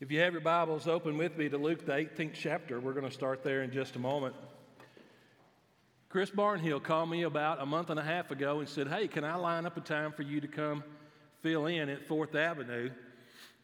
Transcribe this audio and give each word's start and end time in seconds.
If 0.00 0.10
you 0.10 0.20
have 0.20 0.32
your 0.32 0.40
Bibles 0.40 0.88
open 0.88 1.18
with 1.18 1.36
me 1.36 1.50
to 1.50 1.58
Luke, 1.58 1.84
the 1.84 1.92
18th 1.92 2.32
chapter, 2.32 2.80
we're 2.80 2.94
going 2.94 3.04
to 3.04 3.12
start 3.12 3.44
there 3.44 3.62
in 3.62 3.70
just 3.70 3.96
a 3.96 3.98
moment. 3.98 4.34
Chris 6.08 6.30
Barnhill 6.30 6.82
called 6.82 7.10
me 7.10 7.24
about 7.24 7.60
a 7.60 7.66
month 7.66 7.90
and 7.90 8.00
a 8.00 8.02
half 8.02 8.30
ago 8.30 8.60
and 8.60 8.68
said, 8.68 8.88
Hey, 8.88 9.08
can 9.08 9.24
I 9.24 9.34
line 9.34 9.66
up 9.66 9.76
a 9.76 9.80
time 9.82 10.12
for 10.12 10.22
you 10.22 10.40
to 10.40 10.48
come 10.48 10.82
fill 11.42 11.66
in 11.66 11.90
at 11.90 12.08
4th 12.08 12.34
Avenue? 12.34 12.88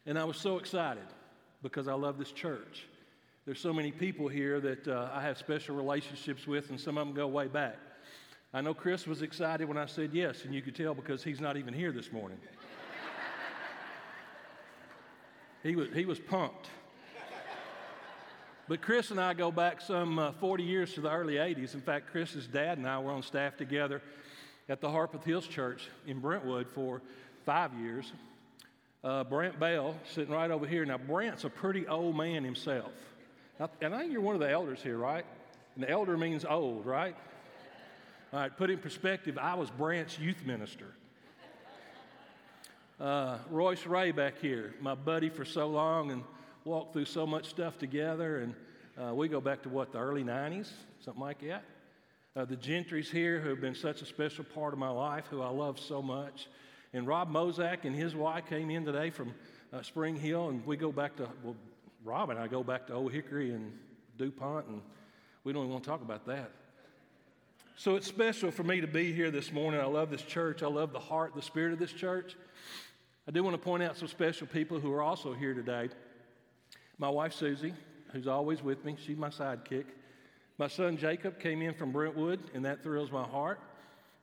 And 0.05 0.19
I 0.19 0.25
was 0.25 0.37
so 0.37 0.59
excited 0.59 1.07
because 1.63 1.87
I 1.87 1.93
love 1.93 2.19
this 2.19 2.31
church. 2.31 2.85
There's 3.47 3.59
so 3.59 3.73
many 3.73 3.91
people 3.91 4.27
here 4.27 4.59
that 4.59 4.87
uh, 4.87 5.09
I 5.11 5.23
have 5.23 5.39
special 5.39 5.75
relationships 5.75 6.45
with, 6.45 6.69
and 6.69 6.79
some 6.79 6.99
of 6.99 7.07
them 7.07 7.15
go 7.15 7.25
way 7.25 7.47
back. 7.47 7.77
I 8.53 8.61
know 8.61 8.75
Chris 8.75 9.07
was 9.07 9.23
excited 9.23 9.67
when 9.67 9.79
I 9.79 9.87
said 9.87 10.11
yes, 10.13 10.45
and 10.45 10.53
you 10.53 10.61
could 10.61 10.75
tell 10.75 10.93
because 10.93 11.23
he's 11.23 11.41
not 11.41 11.57
even 11.57 11.73
here 11.73 11.91
this 11.91 12.11
morning. 12.11 12.37
He 15.63 15.75
was, 15.75 15.89
he 15.93 16.05
was 16.05 16.19
pumped. 16.19 16.67
But 18.69 18.81
Chris 18.81 19.11
and 19.11 19.19
I 19.19 19.33
go 19.33 19.49
back 19.49 19.79
some 19.79 20.19
uh, 20.19 20.33
40 20.33 20.63
years 20.63 20.93
to 20.95 21.01
the 21.01 21.09
early 21.09 21.35
80s. 21.35 21.73
In 21.73 21.79
fact, 21.79 22.11
Chris's 22.11 22.47
dad 22.47 22.77
and 22.77 22.85
I 22.85 22.99
were 22.99 23.11
on 23.11 23.23
staff 23.23 23.55
together 23.55 24.01
at 24.67 24.81
the 24.81 24.89
Harpeth 24.89 25.23
Hills 25.23 25.47
Church 25.47 25.87
in 26.05 26.19
Brentwood 26.19 26.67
for 26.69 27.01
five 27.45 27.73
years. 27.75 28.11
Uh, 29.05 29.23
Brent 29.23 29.57
Bell, 29.57 29.95
sitting 30.13 30.33
right 30.33 30.51
over 30.51 30.67
here. 30.67 30.83
Now, 30.83 30.97
Brent's 30.97 31.45
a 31.45 31.49
pretty 31.49 31.87
old 31.87 32.17
man 32.17 32.43
himself. 32.43 32.91
And 33.81 33.95
I 33.95 33.99
think 33.99 34.11
you're 34.11 34.21
one 34.21 34.35
of 34.35 34.41
the 34.41 34.51
elders 34.51 34.83
here, 34.83 34.97
right? 34.97 35.25
And 35.75 35.85
elder 35.87 36.17
means 36.17 36.43
old, 36.43 36.85
right? 36.85 37.15
All 38.33 38.39
right, 38.41 38.55
put 38.55 38.69
in 38.69 38.79
perspective, 38.79 39.37
I 39.37 39.53
was 39.55 39.69
Brent's 39.69 40.19
youth 40.19 40.45
minister. 40.45 40.87
Uh, 42.99 43.37
Royce 43.51 43.85
Ray 43.85 44.11
back 44.11 44.39
here, 44.39 44.73
my 44.81 44.95
buddy 44.95 45.29
for 45.29 45.45
so 45.45 45.67
long, 45.67 46.09
and 46.09 46.23
walked 46.65 46.93
through 46.93 47.05
so 47.05 47.27
much 47.27 47.45
stuff 47.45 47.77
together. 47.77 48.39
And 48.39 48.55
uh, 48.99 49.13
we 49.13 49.27
go 49.27 49.39
back 49.39 49.61
to 49.63 49.69
what, 49.69 49.91
the 49.91 49.99
early 49.99 50.23
90s, 50.23 50.71
something 51.01 51.21
like 51.21 51.41
that. 51.47 51.63
Uh, 52.35 52.45
the 52.45 52.55
Gentrys 52.55 53.11
here, 53.11 53.39
who 53.39 53.49
have 53.49 53.61
been 53.61 53.75
such 53.75 54.01
a 54.01 54.05
special 54.05 54.45
part 54.45 54.73
of 54.73 54.79
my 54.79 54.89
life, 54.89 55.25
who 55.29 55.43
I 55.43 55.49
love 55.49 55.79
so 55.79 56.01
much. 56.01 56.47
And 56.91 57.05
Rob 57.05 57.31
Mozak 57.31 57.85
and 57.85 57.95
his 57.95 58.15
wife 58.15 58.47
came 58.47 58.71
in 58.71 58.83
today 58.83 59.11
from 59.11 59.35
uh, 59.71 59.83
Spring 59.83 60.15
Hill, 60.15 60.49
and 60.49 60.65
we 60.65 60.75
go 60.75 60.91
back 60.91 61.17
to, 61.17 61.29
well, 61.43 61.55
Rob 62.03 62.31
and 62.31 62.39
I 62.39 62.47
go 62.47 62.63
back 62.63 62.87
to 62.87 62.93
Old 62.93 63.11
Hickory 63.11 63.51
and 63.51 63.77
DuPont, 64.17 64.65
and 64.69 64.81
we 65.43 65.53
don't 65.53 65.61
even 65.61 65.71
want 65.71 65.83
to 65.83 65.89
talk 65.89 66.01
about 66.01 66.25
that. 66.25 66.49
So 67.75 67.95
it's 67.95 68.07
special 68.07 68.49
for 68.49 68.63
me 68.63 68.81
to 68.81 68.87
be 68.87 69.13
here 69.13 69.29
this 69.29 69.51
morning. 69.51 69.79
I 69.79 69.85
love 69.85 70.09
this 70.09 70.23
church. 70.23 70.63
I 70.63 70.67
love 70.67 70.93
the 70.93 70.99
heart, 70.99 71.35
the 71.35 71.43
spirit 71.43 71.73
of 71.73 71.79
this 71.79 71.93
church. 71.93 72.35
I 73.27 73.31
do 73.31 73.43
want 73.43 73.55
to 73.55 73.61
point 73.61 73.83
out 73.83 73.97
some 73.97 74.07
special 74.07 74.47
people 74.47 74.79
who 74.79 74.93
are 74.93 75.01
also 75.01 75.33
here 75.33 75.53
today. 75.53 75.89
My 76.97 77.09
wife, 77.09 77.33
Susie, 77.33 77.73
who's 78.13 78.25
always 78.25 78.63
with 78.63 78.85
me, 78.85 78.95
she's 79.05 79.17
my 79.17 79.27
sidekick. 79.27 79.83
My 80.57 80.67
son, 80.67 80.95
Jacob, 80.95 81.37
came 81.37 81.61
in 81.61 81.73
from 81.73 81.91
Brentwood, 81.91 82.39
and 82.53 82.63
that 82.63 82.83
thrills 82.83 83.11
my 83.11 83.23
heart. 83.23 83.59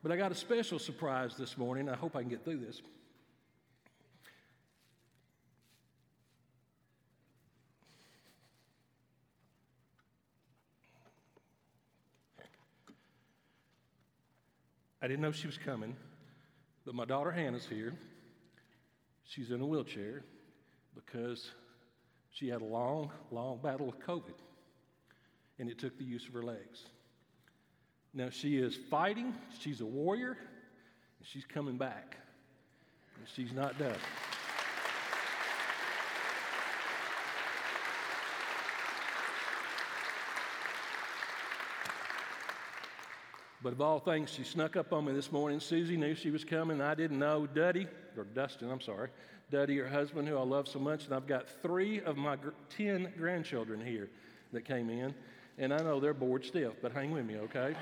But 0.03 0.11
I 0.11 0.17
got 0.17 0.33
a 0.33 0.35
special 0.35 0.79
surprise 0.79 1.37
this 1.37 1.59
morning. 1.59 1.91
I 1.91 1.97
hope 1.97 2.17
I 2.17 2.21
can 2.21 2.31
get 2.31 2.45
through 2.45 2.61
this. 2.61 2.81
I 15.03 15.07
didn't 15.07 15.21
know 15.21 15.33
she 15.33 15.47
was 15.47 15.59
coming, 15.59 15.95
but 16.87 16.95
my 16.95 17.05
daughter 17.05 17.31
Hannah's 17.31 17.67
here. 17.67 17.93
She's 19.25 19.51
in 19.51 19.61
a 19.61 19.67
wheelchair 19.67 20.23
because 20.95 21.51
she 22.31 22.49
had 22.49 22.61
a 22.61 22.65
long, 22.65 23.11
long 23.31 23.59
battle 23.63 23.87
with 23.87 24.01
COVID, 24.01 24.35
and 25.59 25.69
it 25.69 25.79
took 25.79 25.99
the 25.99 26.05
use 26.05 26.27
of 26.27 26.35
her 26.35 26.43
legs. 26.43 26.85
Now 28.13 28.31
she 28.31 28.57
is 28.59 28.77
fighting, 28.91 29.35
she's 29.59 29.81
a 29.81 29.87
warrior, 29.87 30.37
and 31.19 31.27
she's 31.27 31.45
coming 31.45 31.77
back. 31.77 32.17
And 33.19 33.27
she's 33.35 33.53
not 33.53 33.79
done. 33.79 33.97
But 43.63 43.73
of 43.73 43.81
all 43.81 43.99
things, 43.99 44.29
she 44.29 44.45
snuck 44.45 44.77
up 44.77 44.93
on 44.93 45.07
me 45.07 45.13
this 45.15 45.33
morning. 45.33 45.59
Susie 45.59 45.97
knew 45.97 46.15
she 46.15 46.31
was 46.31 46.45
coming. 46.45 46.83
I 46.83 46.95
didn't 46.95 47.19
know. 47.19 47.47
Duddy, 47.47 47.89
or 48.19 48.25
Dustin, 48.25 48.71
I'm 48.71 48.81
sorry, 48.81 49.09
Duddy, 49.51 49.79
her 49.79 49.89
husband, 49.89 50.27
who 50.27 50.37
I 50.37 50.43
love 50.43 50.69
so 50.69 50.79
much, 50.79 51.05
and 51.05 51.15
I've 51.15 51.27
got 51.27 51.49
three 51.63 52.01
of 52.01 52.17
my 52.17 52.37
gr- 52.37 52.51
10 52.77 53.13
grandchildren 53.17 53.85
here 53.85 54.09
that 54.53 54.65
came 54.65 54.91
in. 54.91 55.15
And 55.59 55.73
I 55.73 55.79
know 55.79 56.01
they're 56.01 56.15
bored 56.15 56.45
stiff, 56.45 56.73
but 56.83 56.93
hang 56.93 57.13
with 57.13 57.25
me, 57.25 57.37
okay? 57.37 57.77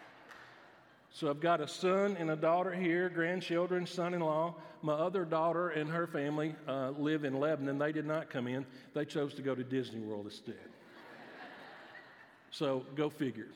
so 1.10 1.28
I've 1.28 1.40
got 1.40 1.60
a 1.60 1.68
son 1.68 2.16
and 2.18 2.30
a 2.30 2.36
daughter 2.36 2.72
here, 2.72 3.10
grandchildren, 3.10 3.86
son 3.86 4.14
in 4.14 4.20
law. 4.20 4.54
My 4.82 4.94
other 4.94 5.26
daughter 5.26 5.68
and 5.68 5.90
her 5.90 6.06
family 6.06 6.54
uh, 6.66 6.92
live 6.96 7.24
in 7.24 7.38
Lebanon. 7.38 7.78
They 7.78 7.92
did 7.92 8.06
not 8.06 8.30
come 8.30 8.46
in, 8.46 8.64
they 8.94 9.04
chose 9.04 9.34
to 9.34 9.42
go 9.42 9.54
to 9.54 9.62
Disney 9.62 10.00
World 10.00 10.24
instead. 10.24 10.54
so 12.50 12.86
go 12.94 13.10
figure. 13.10 13.48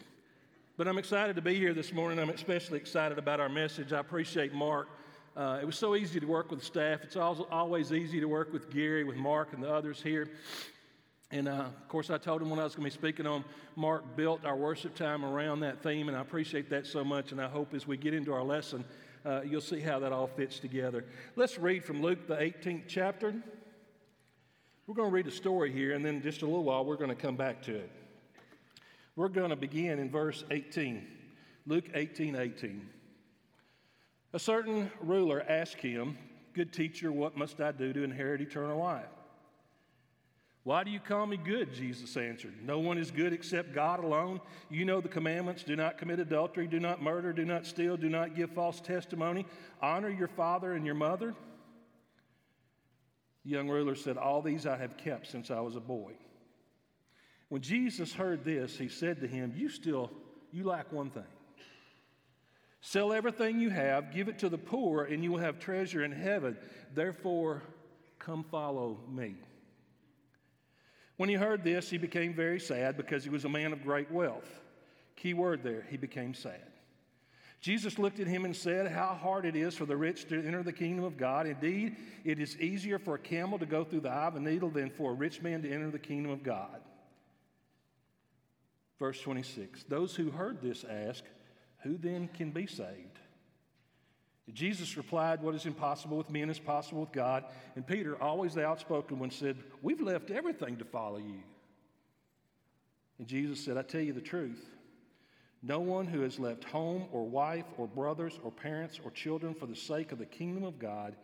But 0.77 0.89
I'm 0.89 0.99
excited 0.99 1.37
to 1.37 1.43
be 1.43 1.55
here 1.55 1.73
this 1.73 1.93
morning. 1.93 2.19
I'm 2.19 2.31
especially 2.31 2.79
excited 2.79 3.17
about 3.17 3.41
our 3.41 3.49
message. 3.49 3.93
I 3.93 4.01
appreciate 4.01 4.53
Mark. 4.53 4.89
Uh, 5.37 5.59
it 5.61 5.65
was 5.65 5.77
so 5.77 5.97
easy 5.97 6.21
to 6.21 6.27
work 6.27 6.53
with 6.53 6.63
staff. 6.63 7.01
It's 7.03 7.17
always 7.17 7.93
easy 7.93 8.21
to 8.21 8.27
work 8.27 8.53
with 8.53 8.71
Gary, 8.71 9.03
with 9.03 9.17
Mark, 9.17 9.53
and 9.53 9.61
the 9.61 9.73
others 9.73 10.01
here. 10.01 10.29
And 11.33 11.49
uh, 11.49 11.65
of 11.65 11.89
course, 11.89 12.09
I 12.09 12.19
told 12.19 12.41
him 12.41 12.51
when 12.51 12.61
I 12.61 12.65
was 12.65 12.77
going 12.77 12.89
to 12.89 12.97
be 12.97 13.03
speaking 13.03 13.27
on, 13.27 13.45
Mark 13.75 14.15
built 14.15 14.45
our 14.45 14.55
worship 14.55 14.95
time 14.95 15.25
around 15.25 15.61
that 15.61 15.83
theme, 15.83 16.07
and 16.07 16.17
I 16.17 16.21
appreciate 16.21 16.71
that 16.71 16.87
so 16.87 17.03
much. 17.03 17.33
And 17.33 17.41
I 17.41 17.49
hope 17.49 17.75
as 17.75 17.85
we 17.85 17.97
get 17.97 18.15
into 18.15 18.33
our 18.33 18.45
lesson, 18.45 18.85
uh, 19.25 19.41
you'll 19.43 19.61
see 19.61 19.81
how 19.81 19.99
that 19.99 20.13
all 20.13 20.29
fits 20.29 20.61
together. 20.61 21.05
Let's 21.35 21.59
read 21.59 21.85
from 21.85 22.01
Luke, 22.01 22.29
the 22.29 22.37
18th 22.37 22.85
chapter. 22.87 23.35
We're 24.87 24.95
going 24.95 25.09
to 25.09 25.15
read 25.15 25.27
a 25.27 25.33
story 25.33 25.73
here, 25.73 25.95
and 25.95 26.05
then 26.05 26.23
just 26.23 26.43
a 26.43 26.47
little 26.47 26.63
while, 26.63 26.85
we're 26.85 26.97
going 26.97 27.11
to 27.11 27.17
come 27.17 27.35
back 27.35 27.61
to 27.63 27.75
it. 27.75 27.91
We're 29.17 29.29
going 29.29 29.51
to 29.51 29.57
begin 29.57 29.99
in 29.99 30.13
verse 30.13 30.45
18, 30.53 31.05
Luke 31.67 31.87
18 31.93 32.37
18. 32.37 32.89
A 34.35 34.39
certain 34.39 34.91
ruler 35.01 35.45
asked 35.49 35.81
him, 35.81 36.19
Good 36.55 36.73
teacher, 36.73 37.13
what 37.13 37.37
must 37.37 37.61
I 37.61 37.71
do 37.71 37.93
to 37.93 38.03
inherit 38.03 38.41
eternal 38.41 38.79
life? 38.79 39.07
Why 40.65 40.83
do 40.83 40.91
you 40.91 40.99
call 40.99 41.27
me 41.27 41.37
good? 41.37 41.73
Jesus 41.73 42.17
answered. 42.17 42.55
No 42.65 42.81
one 42.81 42.99
is 42.99 43.13
good 43.13 43.33
except 43.33 43.75
God 43.75 44.03
alone. 44.03 44.41
You 44.71 44.85
know 44.85 45.01
the 45.01 45.09
commandments 45.09 45.63
do 45.63 45.77
not 45.77 45.99
commit 45.99 46.19
adultery, 46.19 46.67
do 46.67 46.81
not 46.81 47.01
murder, 47.01 47.33
do 47.33 47.45
not 47.45 47.65
steal, 47.65 47.97
do 47.97 48.09
not 48.09 48.35
give 48.35 48.51
false 48.51 48.81
testimony, 48.81 49.47
honor 49.81 50.09
your 50.09 50.29
father 50.29 50.73
and 50.73 50.85
your 50.85 50.95
mother. 50.97 51.35
The 53.45 53.51
young 53.51 53.69
ruler 53.69 53.95
said, 53.95 54.17
All 54.17 54.43
these 54.43 54.67
I 54.67 54.77
have 54.77 54.97
kept 54.97 55.29
since 55.29 55.51
I 55.51 55.61
was 55.61 55.77
a 55.77 55.81
boy. 55.81 56.15
When 57.51 57.63
Jesus 57.63 58.13
heard 58.13 58.45
this, 58.45 58.77
he 58.77 58.89
said 58.89 59.21
to 59.21 59.29
him, 59.29 59.53
You 59.55 59.69
still, 59.69 60.11
you 60.51 60.65
lack 60.65 60.91
one 60.93 61.11
thing. 61.11 61.23
Sell 62.87 63.15
everything 63.15 63.61
you 63.61 63.71
have, 63.71 64.13
give 64.13 64.29
it 64.29 64.39
to 64.41 64.51
the 64.51 64.59
poor, 64.59 65.05
and 65.05 65.25
you 65.25 65.33
will 65.33 65.39
have 65.39 65.59
treasure 65.59 66.05
in 66.05 66.13
heaven. 66.13 66.55
Therefore, 66.93 67.63
come 68.19 68.45
follow 68.45 69.01
me. 69.11 69.37
When 71.17 71.31
he 71.31 71.35
heard 71.35 71.65
this, 71.65 71.89
he 71.89 71.97
became 71.97 72.35
very 72.35 72.61
sad 72.61 72.99
because 72.99 73.25
he 73.25 73.31
was 73.31 73.47
a 73.47 73.49
man 73.49 73.73
of 73.73 73.83
great 73.83 74.11
wealth. 74.11 74.47
Key 75.17 75.33
word 75.33 75.63
there, 75.63 75.87
he 75.89 75.97
became 75.97 76.35
sad. 76.35 76.61
Jesus 77.63 77.99
looked 77.99 78.21
at 78.21 78.27
him 78.27 78.45
and 78.45 78.55
said, 78.55 78.93
How 78.93 79.15
hard 79.15 79.47
it 79.47 79.57
is 79.57 79.75
for 79.75 79.87
the 79.87 79.97
rich 79.97 80.29
to 80.29 80.47
enter 80.47 80.63
the 80.63 80.71
kingdom 80.71 81.07
of 81.07 81.17
God. 81.17 81.47
Indeed, 81.47 81.97
it 82.23 82.39
is 82.39 82.59
easier 82.59 82.99
for 82.99 83.15
a 83.15 83.19
camel 83.19 83.59
to 83.61 83.67
go 83.67 83.85
through 83.85 84.01
the 84.01 84.11
eye 84.11 84.27
of 84.27 84.37
a 84.37 84.41
needle 84.41 84.69
than 84.69 84.91
for 84.91 85.13
a 85.13 85.15
rich 85.15 85.41
man 85.41 85.63
to 85.63 85.73
enter 85.73 85.91
the 85.91 85.99
kingdom 85.99 86.31
of 86.31 86.43
God. 86.43 86.83
Verse 88.99 89.19
26 89.23 89.85
Those 89.85 90.15
who 90.15 90.31
heard 90.31 90.61
this 90.61 90.85
ask, 90.85 91.25
Who 91.85 91.97
then 91.97 92.29
can 92.35 92.51
be 92.51 92.67
saved? 92.67 93.19
Jesus 94.53 94.97
replied, 94.97 95.43
What 95.43 95.55
is 95.55 95.65
impossible 95.65 96.19
with 96.19 96.31
men 96.31 96.51
is 96.51 96.59
possible 96.59 97.01
with 97.01 97.13
God. 97.13 97.45
And 97.77 97.87
Peter, 97.87 98.21
always 98.21 98.55
the 98.55 98.67
outspoken 98.67 99.19
one, 99.19 99.31
said, 99.31 99.57
We've 99.81 100.01
left 100.01 100.31
everything 100.31 100.77
to 100.79 100.85
follow 100.85 101.19
you. 101.19 101.43
And 103.19 103.27
Jesus 103.27 103.65
said, 103.65 103.77
I 103.77 103.83
tell 103.83 104.01
you 104.01 104.13
the 104.13 104.21
truth. 104.21 104.67
No 105.63 105.81
one 105.81 106.07
who 106.07 106.21
has 106.21 106.39
left 106.39 106.65
home 106.65 107.07
or 107.11 107.25
wife 107.25 107.65
or 107.79 107.87
brothers 107.87 108.39
or 108.43 108.51
parents 108.51 109.01
or 109.03 109.11
children 109.11 109.55
for 109.55 109.67
the 109.67 109.77
sake 109.77 110.13
of 110.13 110.19
the 110.19 110.27
kingdom 110.27 110.63
of 110.63 110.79
God 110.79 111.17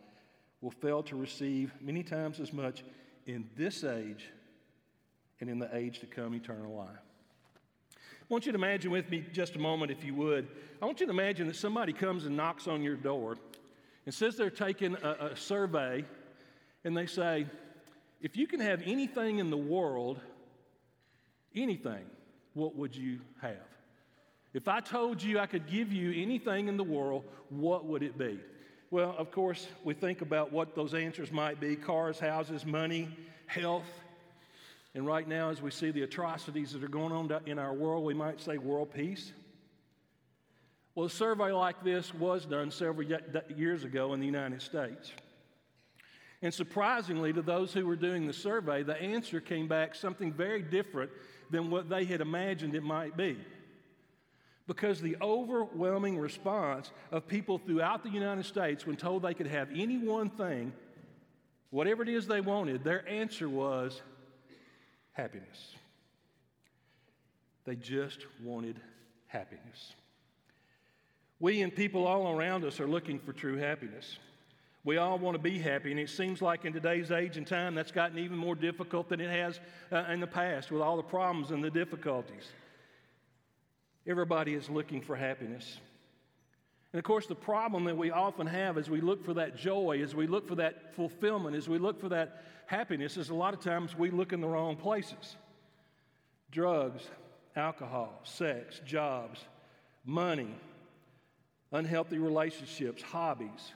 will 0.61 0.71
fail 0.71 1.03
to 1.03 1.15
receive 1.15 1.71
many 1.79 2.01
times 2.01 2.39
as 2.39 2.51
much 2.51 2.83
in 3.27 3.47
this 3.55 3.83
age 3.83 4.29
and 5.39 5.49
in 5.49 5.59
the 5.59 5.75
age 5.75 5.99
to 5.99 6.07
come 6.07 6.33
eternal 6.33 6.75
life. 6.75 7.10
Want 8.31 8.45
you 8.45 8.53
to 8.53 8.57
imagine 8.57 8.91
with 8.91 9.09
me 9.09 9.25
just 9.33 9.57
a 9.57 9.59
moment, 9.59 9.91
if 9.91 10.05
you 10.05 10.15
would. 10.15 10.47
I 10.81 10.85
want 10.85 11.01
you 11.01 11.05
to 11.05 11.11
imagine 11.11 11.47
that 11.47 11.57
somebody 11.57 11.91
comes 11.91 12.23
and 12.23 12.37
knocks 12.37 12.65
on 12.65 12.81
your 12.81 12.95
door 12.95 13.35
and 14.05 14.15
says 14.15 14.37
they're 14.37 14.49
taking 14.49 14.95
a, 15.03 15.31
a 15.31 15.35
survey 15.35 16.05
and 16.85 16.95
they 16.95 17.07
say, 17.07 17.45
If 18.21 18.37
you 18.37 18.47
can 18.47 18.61
have 18.61 18.83
anything 18.85 19.39
in 19.39 19.49
the 19.49 19.57
world, 19.57 20.21
anything, 21.53 22.05
what 22.53 22.73
would 22.77 22.95
you 22.95 23.19
have? 23.41 23.67
If 24.53 24.69
I 24.69 24.79
told 24.79 25.21
you 25.21 25.37
I 25.37 25.45
could 25.45 25.67
give 25.67 25.91
you 25.91 26.13
anything 26.23 26.69
in 26.69 26.77
the 26.77 26.85
world, 26.85 27.25
what 27.49 27.85
would 27.85 28.01
it 28.01 28.17
be? 28.17 28.39
Well, 28.91 29.13
of 29.17 29.31
course, 29.31 29.67
we 29.83 29.93
think 29.93 30.21
about 30.21 30.53
what 30.53 30.73
those 30.73 30.93
answers 30.93 31.33
might 31.33 31.59
be 31.59 31.75
cars, 31.75 32.17
houses, 32.17 32.65
money, 32.65 33.09
health. 33.47 34.00
And 34.93 35.05
right 35.05 35.27
now, 35.27 35.49
as 35.49 35.61
we 35.61 35.71
see 35.71 35.91
the 35.91 36.03
atrocities 36.03 36.73
that 36.73 36.83
are 36.83 36.89
going 36.89 37.13
on 37.13 37.31
in 37.45 37.57
our 37.57 37.73
world, 37.73 38.03
we 38.03 38.13
might 38.13 38.41
say 38.41 38.57
world 38.57 38.93
peace. 38.93 39.31
Well, 40.95 41.05
a 41.05 41.09
survey 41.09 41.53
like 41.53 41.83
this 41.83 42.13
was 42.13 42.45
done 42.45 42.71
several 42.71 43.07
years 43.55 43.85
ago 43.85 44.13
in 44.13 44.19
the 44.19 44.25
United 44.25 44.61
States. 44.61 45.13
And 46.41 46.53
surprisingly, 46.53 47.31
to 47.31 47.41
those 47.41 47.71
who 47.71 47.85
were 47.85 47.95
doing 47.95 48.27
the 48.27 48.33
survey, 48.33 48.83
the 48.83 48.99
answer 49.01 49.39
came 49.39 49.67
back 49.67 49.95
something 49.95 50.33
very 50.33 50.61
different 50.61 51.11
than 51.49 51.69
what 51.69 51.87
they 51.87 52.03
had 52.03 52.19
imagined 52.19 52.75
it 52.75 52.83
might 52.83 53.15
be. 53.15 53.37
Because 54.67 54.99
the 54.99 55.17
overwhelming 55.21 56.17
response 56.17 56.91
of 57.11 57.27
people 57.27 57.57
throughout 57.59 58.03
the 58.03 58.09
United 58.09 58.45
States, 58.45 58.85
when 58.85 58.95
told 58.97 59.21
they 59.21 59.33
could 59.33 59.47
have 59.47 59.69
any 59.73 59.97
one 59.97 60.29
thing, 60.29 60.73
whatever 61.69 62.03
it 62.03 62.09
is 62.09 62.27
they 62.27 62.41
wanted, 62.41 62.83
their 62.83 63.07
answer 63.07 63.47
was 63.47 64.01
happiness. 65.13 65.75
They 67.65 67.75
just 67.75 68.25
wanted 68.43 68.79
happiness. 69.27 69.93
We 71.39 71.61
and 71.61 71.75
people 71.75 72.05
all 72.05 72.31
around 72.31 72.63
us 72.65 72.79
are 72.79 72.87
looking 72.87 73.19
for 73.19 73.33
true 73.33 73.57
happiness. 73.57 74.17
We 74.83 74.97
all 74.97 75.19
want 75.19 75.35
to 75.35 75.41
be 75.41 75.59
happy, 75.59 75.91
and 75.91 75.99
it 75.99 76.09
seems 76.09 76.41
like 76.41 76.65
in 76.65 76.73
today's 76.73 77.11
age 77.11 77.37
and 77.37 77.45
time 77.45 77.75
that's 77.75 77.91
gotten 77.91 78.17
even 78.17 78.37
more 78.37 78.55
difficult 78.55 79.09
than 79.09 79.21
it 79.21 79.29
has 79.29 79.59
uh, 79.91 80.11
in 80.11 80.19
the 80.19 80.27
past 80.27 80.71
with 80.71 80.81
all 80.81 80.97
the 80.97 81.03
problems 81.03 81.51
and 81.51 81.63
the 81.63 81.69
difficulties. 81.69 82.47
Everybody 84.07 84.55
is 84.55 84.69
looking 84.69 85.01
for 85.01 85.15
happiness. 85.15 85.77
And 86.93 86.99
of 86.99 87.05
course, 87.05 87.25
the 87.25 87.35
problem 87.35 87.85
that 87.85 87.97
we 87.97 88.11
often 88.11 88.47
have 88.47 88.77
as 88.77 88.89
we 88.89 88.99
look 88.99 89.23
for 89.23 89.33
that 89.35 89.55
joy, 89.55 90.01
as 90.03 90.13
we 90.13 90.27
look 90.27 90.47
for 90.47 90.55
that 90.55 90.93
fulfillment, 90.93 91.55
as 91.55 91.69
we 91.69 91.77
look 91.77 91.99
for 91.99 92.09
that 92.09 92.43
happiness, 92.65 93.15
is 93.15 93.29
a 93.29 93.33
lot 93.33 93.53
of 93.53 93.61
times 93.61 93.97
we 93.97 94.11
look 94.11 94.33
in 94.33 94.41
the 94.41 94.47
wrong 94.47 94.75
places 94.75 95.35
drugs, 96.51 97.03
alcohol, 97.55 98.19
sex, 98.23 98.81
jobs, 98.85 99.39
money, 100.03 100.53
unhealthy 101.71 102.17
relationships, 102.17 103.01
hobbies. 103.01 103.73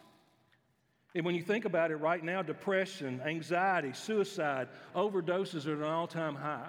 And 1.14 1.26
when 1.26 1.36
you 1.36 1.42
think 1.42 1.64
about 1.64 1.92
it 1.92 1.96
right 1.96 2.22
now, 2.22 2.42
depression, 2.42 3.22
anxiety, 3.26 3.94
suicide, 3.94 4.68
overdoses 4.94 5.66
are 5.66 5.74
at 5.74 5.78
an 5.78 5.84
all 5.86 6.08
time 6.08 6.36
high. 6.36 6.68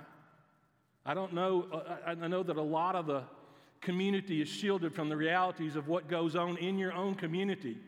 I 1.05 1.15
don't 1.15 1.33
know, 1.33 1.67
uh, 1.73 1.97
I 2.07 2.29
know 2.29 2.45
that 2.45 2.57
a 2.57 2.63
lot 2.63 2.95
of 2.95 3.07
the 3.07 3.25
community 3.87 4.43
is 4.43 4.49
shielded 4.49 4.93
from 4.93 5.09
the 5.09 5.17
realities 5.17 5.77
of 5.77 5.87
what 5.87 6.09
goes 6.09 6.35
on 6.35 6.57
in 6.59 6.77
your 6.77 6.93
own 6.93 7.15
community. 7.15 7.79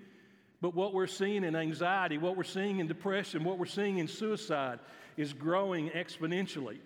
But 0.61 0.73
what 0.73 0.95
we're 0.95 1.09
seeing 1.09 1.43
in 1.43 1.57
anxiety, 1.57 2.19
what 2.19 2.37
we're 2.37 2.45
seeing 2.45 2.79
in 2.79 2.87
depression, 2.87 3.43
what 3.43 3.59
we're 3.59 3.67
seeing 3.67 3.99
in 3.99 4.07
suicide 4.07 4.79
is 5.17 5.33
growing 5.33 5.91
exponentially. 5.91 6.79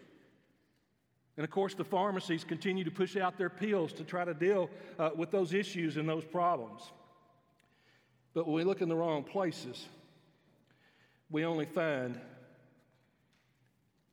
And 1.37 1.45
of 1.45 1.51
course, 1.51 1.75
the 1.75 1.85
pharmacies 1.85 2.43
continue 2.43 2.85
to 2.85 2.91
push 2.91 3.17
out 3.19 3.37
their 3.37 3.51
pills 3.51 3.93
to 3.95 4.05
try 4.05 4.25
to 4.25 4.33
deal 4.33 4.71
uh, 4.99 5.11
with 5.15 5.31
those 5.31 5.53
issues 5.53 5.99
and 5.99 6.09
those 6.09 6.25
problems. 6.25 6.81
But 8.33 8.47
when 8.47 8.57
we 8.57 8.65
look 8.65 8.81
in 8.81 8.89
the 8.89 8.97
wrong 8.97 9.25
places, 9.25 9.87
we 11.31 11.45
only 11.45 11.67
find 11.67 12.19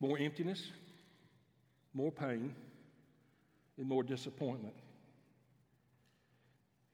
more 0.01 0.17
emptiness, 0.17 0.61
more 1.93 2.11
pain, 2.11 2.53
and 3.77 3.87
more 3.87 4.03
disappointment. 4.03 4.75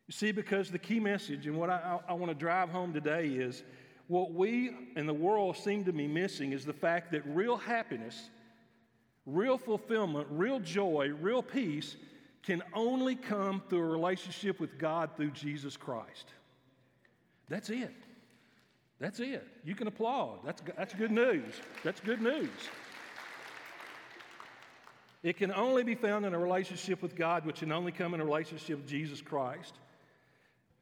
You 0.07 0.11
see, 0.11 0.31
because 0.31 0.69
the 0.69 0.79
key 0.79 0.99
message 0.99 1.47
and 1.47 1.57
what 1.57 1.69
I, 1.69 1.99
I, 2.07 2.11
I 2.11 2.13
want 2.13 2.31
to 2.31 2.35
drive 2.35 2.69
home 2.69 2.93
today 2.93 3.27
is 3.27 3.63
what 4.07 4.33
we 4.33 4.71
and 4.95 5.09
the 5.09 5.13
world 5.13 5.57
seem 5.57 5.83
to 5.85 5.93
be 5.93 6.07
missing 6.07 6.51
is 6.51 6.63
the 6.63 6.73
fact 6.73 7.11
that 7.11 7.23
real 7.25 7.57
happiness, 7.57 8.29
real 9.25 9.57
fulfillment, 9.57 10.27
real 10.29 10.59
joy, 10.59 11.11
real 11.19 11.41
peace 11.41 11.95
can 12.43 12.61
only 12.73 13.15
come 13.15 13.63
through 13.67 13.79
a 13.79 13.89
relationship 13.89 14.59
with 14.59 14.77
God 14.77 15.09
through 15.17 15.31
Jesus 15.31 15.75
Christ. 15.75 16.27
That's 17.49 17.71
it. 17.71 17.93
That's 18.99 19.19
it. 19.19 19.45
You 19.63 19.73
can 19.73 19.87
applaud. 19.87 20.39
That's, 20.45 20.61
that's 20.77 20.93
good 20.93 21.11
news. 21.11 21.55
That's 21.83 21.99
good 21.99 22.21
news. 22.21 22.49
It 25.23 25.37
can 25.37 25.51
only 25.51 25.81
be 25.81 25.95
found 25.95 26.23
in 26.25 26.35
a 26.35 26.39
relationship 26.39 27.01
with 27.01 27.15
God, 27.15 27.45
which 27.45 27.59
can 27.59 27.71
only 27.71 27.91
come 27.91 28.13
in 28.13 28.21
a 28.21 28.25
relationship 28.25 28.77
with 28.77 28.87
Jesus 28.87 29.21
Christ. 29.21 29.73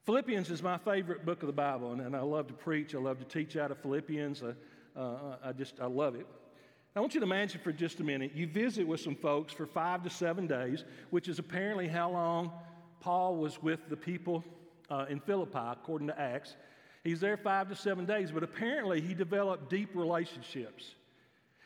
Philippians 0.06 0.52
is 0.52 0.62
my 0.62 0.78
favorite 0.78 1.26
book 1.26 1.44
of 1.44 1.48
the 1.48 1.54
Bible, 1.54 1.94
and, 1.94 2.02
and 2.02 2.14
I 2.14 2.20
love 2.20 2.48
to 2.48 2.54
preach. 2.54 2.94
I 2.94 2.98
love 2.98 3.20
to 3.20 3.26
teach 3.26 3.56
out 3.56 3.72
of 3.72 3.78
Philippians. 3.78 4.44
Uh, 4.44 4.54
uh, 5.00 5.38
I 5.42 5.54
just, 5.54 5.80
I 5.80 5.86
love 5.86 6.16
it. 6.16 6.28
I 6.94 7.00
want 7.00 7.14
you 7.14 7.22
to 7.22 7.26
imagine 7.26 7.62
for 7.64 7.72
just 7.72 8.02
a 8.02 8.04
minute, 8.04 8.34
you 8.36 8.46
visit 8.46 8.86
with 8.86 9.00
some 9.00 9.16
folks 9.16 9.54
for 9.54 9.66
five 9.66 10.04
to 10.04 10.10
seven 10.10 10.46
days, 10.46 10.84
which 11.12 11.30
is 11.30 11.40
apparently 11.40 11.88
how 11.88 12.12
long 12.12 12.52
Paul 13.00 13.38
was 13.38 13.64
with 13.64 13.80
the 13.88 13.96
people 13.96 14.44
uh, 14.90 15.06
in 15.10 15.22
Philippi, 15.22 15.58
according 15.58 16.08
to 16.10 16.20
Acts. 16.20 16.58
He's 17.06 17.22
there 17.22 17.38
five 17.38 17.70
to 17.70 17.76
seven 17.76 18.06
days, 18.06 18.30
but 18.30 18.44
apparently 18.44 19.00
he 19.00 19.14
developed 19.14 19.70
deep 19.70 19.90
relationships. 19.96 20.96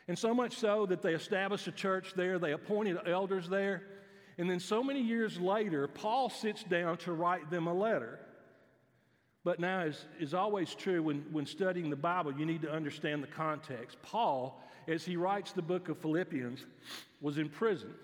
And 0.06 0.16
so 0.16 0.32
much 0.32 0.56
so 0.56 0.86
that 0.86 1.02
they 1.02 1.14
established 1.14 1.66
a 1.66 1.72
church 1.72 2.14
there, 2.14 2.38
they 2.38 2.52
appointed 2.52 2.98
elders 3.04 3.48
there. 3.48 3.82
And 4.38 4.48
then 4.48 4.60
so 4.60 4.84
many 4.84 5.02
years 5.02 5.40
later, 5.40 5.88
Paul 5.88 6.30
sits 6.30 6.62
down 6.62 6.98
to 6.98 7.12
write 7.12 7.50
them 7.50 7.66
a 7.66 7.74
letter. 7.74 8.20
But 9.44 9.60
now, 9.60 9.80
as 9.80 10.04
is 10.18 10.34
always 10.34 10.74
true 10.74 11.02
when, 11.02 11.24
when 11.30 11.46
studying 11.46 11.90
the 11.90 11.96
Bible, 11.96 12.32
you 12.32 12.44
need 12.44 12.62
to 12.62 12.70
understand 12.70 13.22
the 13.22 13.28
context. 13.28 13.96
Paul, 14.02 14.60
as 14.86 15.04
he 15.04 15.16
writes 15.16 15.52
the 15.52 15.62
book 15.62 15.88
of 15.88 15.98
Philippians, 15.98 16.64
was 17.20 17.38
in 17.38 17.48
prison. 17.48 17.94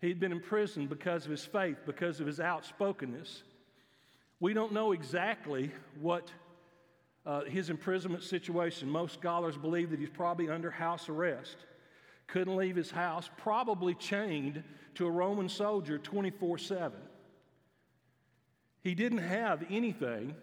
He'd 0.00 0.20
been 0.20 0.32
in 0.32 0.40
prison 0.40 0.86
because 0.86 1.24
of 1.24 1.30
his 1.30 1.44
faith, 1.44 1.78
because 1.84 2.20
of 2.20 2.26
his 2.26 2.40
outspokenness. 2.40 3.42
We 4.38 4.54
don't 4.54 4.72
know 4.72 4.92
exactly 4.92 5.70
what 6.00 6.30
uh, 7.26 7.44
his 7.44 7.68
imprisonment 7.68 8.22
situation. 8.22 8.88
Most 8.88 9.14
scholars 9.14 9.56
believe 9.56 9.90
that 9.90 10.00
he's 10.00 10.08
probably 10.08 10.48
under 10.48 10.70
house 10.70 11.08
arrest. 11.08 11.56
Couldn't 12.28 12.56
leave 12.56 12.76
his 12.76 12.90
house, 12.90 13.28
probably 13.36 13.94
chained 13.94 14.62
to 14.94 15.06
a 15.06 15.10
Roman 15.10 15.48
soldier 15.48 15.98
24 15.98 16.58
7. 16.58 16.92
He 18.82 18.94
didn't 18.94 19.18
have 19.18 19.64
anything. 19.70 20.34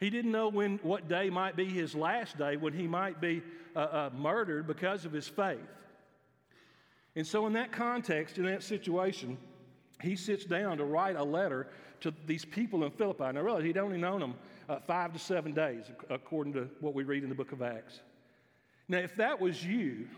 He 0.00 0.10
didn't 0.10 0.32
know 0.32 0.48
when, 0.48 0.78
what 0.82 1.08
day 1.08 1.30
might 1.30 1.56
be 1.56 1.64
his 1.64 1.94
last 1.94 2.36
day, 2.36 2.56
when 2.56 2.72
he 2.72 2.88
might 2.88 3.20
be 3.20 3.42
uh, 3.76 3.78
uh, 3.78 4.10
murdered 4.16 4.66
because 4.66 5.04
of 5.04 5.12
his 5.12 5.28
faith. 5.28 5.60
And 7.14 7.26
so, 7.26 7.46
in 7.46 7.52
that 7.52 7.72
context, 7.72 8.38
in 8.38 8.46
that 8.46 8.62
situation, 8.62 9.38
he 10.00 10.16
sits 10.16 10.44
down 10.44 10.78
to 10.78 10.84
write 10.84 11.16
a 11.16 11.22
letter 11.22 11.68
to 12.00 12.12
these 12.26 12.44
people 12.44 12.84
in 12.84 12.90
Philippi. 12.90 13.32
Now, 13.32 13.42
realize 13.42 13.64
he'd 13.64 13.78
only 13.78 13.98
known 13.98 14.20
them 14.20 14.34
uh, 14.68 14.80
five 14.80 15.12
to 15.12 15.18
seven 15.18 15.52
days, 15.52 15.84
according 16.10 16.54
to 16.54 16.68
what 16.80 16.94
we 16.94 17.04
read 17.04 17.22
in 17.22 17.28
the 17.28 17.34
book 17.34 17.52
of 17.52 17.62
Acts. 17.62 18.00
Now, 18.88 18.98
if 18.98 19.14
that 19.16 19.40
was 19.40 19.64
you, 19.64 20.08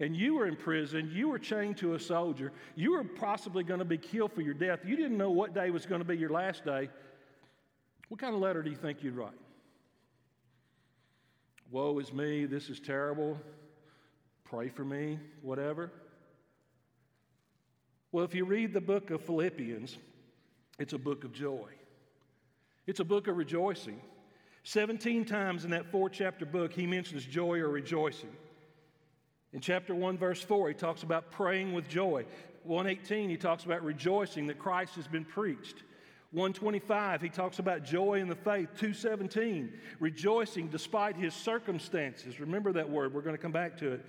and 0.00 0.16
you 0.16 0.34
were 0.34 0.46
in 0.46 0.56
prison, 0.56 1.10
you 1.12 1.28
were 1.28 1.38
chained 1.38 1.76
to 1.78 1.94
a 1.94 2.00
soldier, 2.00 2.52
you 2.76 2.92
were 2.92 3.04
possibly 3.04 3.64
going 3.64 3.80
to 3.80 3.84
be 3.84 3.98
killed 3.98 4.32
for 4.32 4.42
your 4.42 4.54
death, 4.54 4.80
you 4.84 4.96
didn't 4.96 5.16
know 5.16 5.30
what 5.30 5.54
day 5.54 5.70
was 5.70 5.86
going 5.86 6.00
to 6.00 6.04
be 6.04 6.16
your 6.16 6.30
last 6.30 6.64
day, 6.64 6.88
what 8.08 8.20
kind 8.20 8.34
of 8.34 8.40
letter 8.40 8.62
do 8.62 8.70
you 8.70 8.76
think 8.76 9.02
you'd 9.02 9.16
write? 9.16 9.32
Woe 11.70 11.98
is 11.98 12.12
me, 12.12 12.46
this 12.46 12.70
is 12.70 12.80
terrible, 12.80 13.38
pray 14.44 14.68
for 14.68 14.84
me, 14.84 15.18
whatever. 15.42 15.90
Well, 18.10 18.24
if 18.24 18.34
you 18.34 18.44
read 18.46 18.72
the 18.72 18.80
book 18.80 19.10
of 19.10 19.20
Philippians, 19.20 19.98
it's 20.78 20.94
a 20.94 20.98
book 20.98 21.24
of 21.24 21.32
joy. 21.32 21.68
It's 22.86 23.00
a 23.00 23.04
book 23.04 23.26
of 23.28 23.36
rejoicing. 23.36 24.00
17 24.62 25.26
times 25.26 25.64
in 25.64 25.70
that 25.72 25.90
four 25.90 26.08
chapter 26.08 26.46
book, 26.46 26.72
he 26.72 26.86
mentions 26.86 27.24
joy 27.24 27.58
or 27.58 27.68
rejoicing. 27.68 28.34
In 29.52 29.60
chapter 29.60 29.94
1, 29.94 30.18
verse 30.18 30.42
4, 30.42 30.68
he 30.68 30.74
talks 30.74 31.02
about 31.02 31.30
praying 31.30 31.72
with 31.72 31.88
joy. 31.88 32.24
118, 32.64 33.30
he 33.30 33.36
talks 33.36 33.64
about 33.64 33.82
rejoicing 33.82 34.46
that 34.48 34.58
Christ 34.58 34.94
has 34.96 35.06
been 35.06 35.24
preached. 35.24 35.84
125, 36.32 37.22
he 37.22 37.30
talks 37.30 37.58
about 37.58 37.82
joy 37.82 38.20
in 38.20 38.28
the 38.28 38.34
faith. 38.34 38.68
217, 38.76 39.72
rejoicing 39.98 40.68
despite 40.68 41.16
his 41.16 41.32
circumstances. 41.32 42.38
Remember 42.38 42.72
that 42.72 42.88
word, 42.88 43.14
we're 43.14 43.22
going 43.22 43.36
to 43.36 43.40
come 43.40 43.52
back 43.52 43.78
to 43.78 43.92
it. 43.92 44.04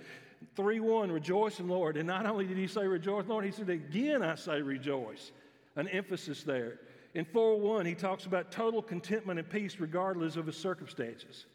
3 0.56 0.80
1, 0.80 1.10
rejoice 1.10 1.60
in 1.60 1.68
Lord. 1.68 1.96
And 1.96 2.06
not 2.06 2.26
only 2.26 2.46
did 2.46 2.58
he 2.58 2.66
say 2.66 2.86
rejoice, 2.86 3.26
Lord, 3.26 3.44
he 3.44 3.50
said, 3.50 3.70
again 3.70 4.22
I 4.22 4.34
say 4.34 4.60
rejoice 4.60 5.32
an 5.76 5.88
emphasis 5.88 6.42
there. 6.42 6.80
In 7.14 7.24
4 7.24 7.58
1, 7.58 7.86
he 7.86 7.94
talks 7.94 8.26
about 8.26 8.52
total 8.52 8.82
contentment 8.82 9.38
and 9.38 9.48
peace 9.48 9.80
regardless 9.80 10.36
of 10.36 10.46
his 10.46 10.56
circumstances. 10.56 11.46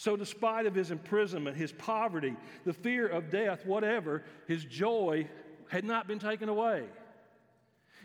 So, 0.00 0.16
despite 0.16 0.64
of 0.64 0.74
his 0.74 0.90
imprisonment, 0.90 1.58
his 1.58 1.72
poverty, 1.72 2.34
the 2.64 2.72
fear 2.72 3.06
of 3.06 3.28
death, 3.28 3.66
whatever, 3.66 4.22
his 4.46 4.64
joy 4.64 5.28
had 5.68 5.84
not 5.84 6.08
been 6.08 6.18
taken 6.18 6.48
away. 6.48 6.84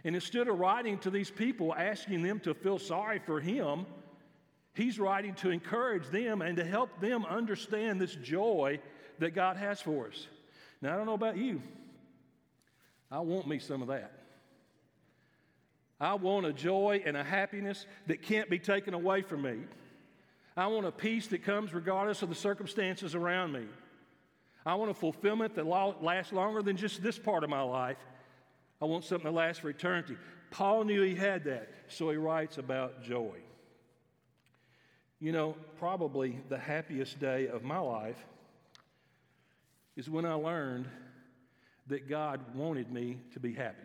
And 0.04 0.14
instead 0.14 0.50
of 0.50 0.60
writing 0.60 0.98
to 1.00 1.10
these 1.10 1.32
people 1.32 1.74
asking 1.74 2.22
them 2.22 2.42
to 2.42 2.54
feel 2.54 2.80
sorry 2.80 3.20
for 3.20 3.40
him, 3.40 3.86
he's 4.74 5.00
writing 5.00 5.36
to 5.36 5.52
encourage 5.52 6.06
them 6.10 6.42
and 6.42 6.58
to 6.58 6.66
help 6.66 7.00
them 7.00 7.24
understand 7.24 8.02
this 8.02 8.16
joy 8.16 8.82
that 9.20 9.34
God 9.34 9.56
has 9.56 9.80
for 9.80 10.08
us. 10.08 10.28
Now, 10.82 10.96
I 10.96 10.98
don't 10.98 11.06
know 11.06 11.14
about 11.14 11.38
you, 11.38 11.62
I 13.10 13.20
want 13.20 13.48
me 13.48 13.58
some 13.58 13.82
of 13.82 13.88
that. 13.88 14.12
I 16.02 16.16
want 16.16 16.46
a 16.46 16.52
joy 16.52 17.04
and 17.06 17.16
a 17.16 17.24
happiness 17.24 17.86
that 18.08 18.22
can't 18.22 18.50
be 18.50 18.60
taken 18.60 18.94
away 18.94 19.22
from 19.22 19.44
me. 19.44 19.60
I 20.58 20.68
want 20.68 20.86
a 20.86 20.92
peace 20.92 21.28
that 21.28 21.44
comes 21.44 21.74
regardless 21.74 22.22
of 22.22 22.30
the 22.30 22.36
circumstances 22.36 23.14
around 23.14 23.52
me. 23.52 23.66
I 24.66 24.76
want 24.76 24.90
a 24.90 24.96
fulfillment 24.96 25.56
that 25.56 25.68
lasts 25.68 26.32
longer 26.32 26.62
than 26.62 26.78
just 26.78 27.04
this 27.04 27.20
part 27.20 27.44
of 27.44 27.50
my 27.50 27.62
life. 27.62 27.98
I 28.82 28.86
want 28.86 29.04
something 29.04 29.26
that 29.26 29.38
lasts 29.38 29.62
for 29.62 29.70
eternity. 29.70 30.18
Paul 30.52 30.86
knew 30.86 31.02
he 31.02 31.16
had 31.16 31.44
that, 31.44 31.70
so 31.88 32.10
he 32.10 32.18
writes 32.18 32.58
about 32.58 33.04
joy. 33.04 33.36
You 35.20 35.32
know, 35.32 35.56
probably 35.78 36.40
the 36.50 36.58
happiest 36.58 37.20
day 37.20 37.48
of 37.48 37.64
my 37.64 37.80
life 37.80 38.24
is 39.96 40.10
when 40.10 40.26
I 40.26 40.34
learned 40.34 40.88
that 41.88 42.10
God 42.10 42.42
wanted 42.56 42.92
me 42.92 43.18
to 43.34 43.40
be 43.40 43.54
happy. 43.54 43.78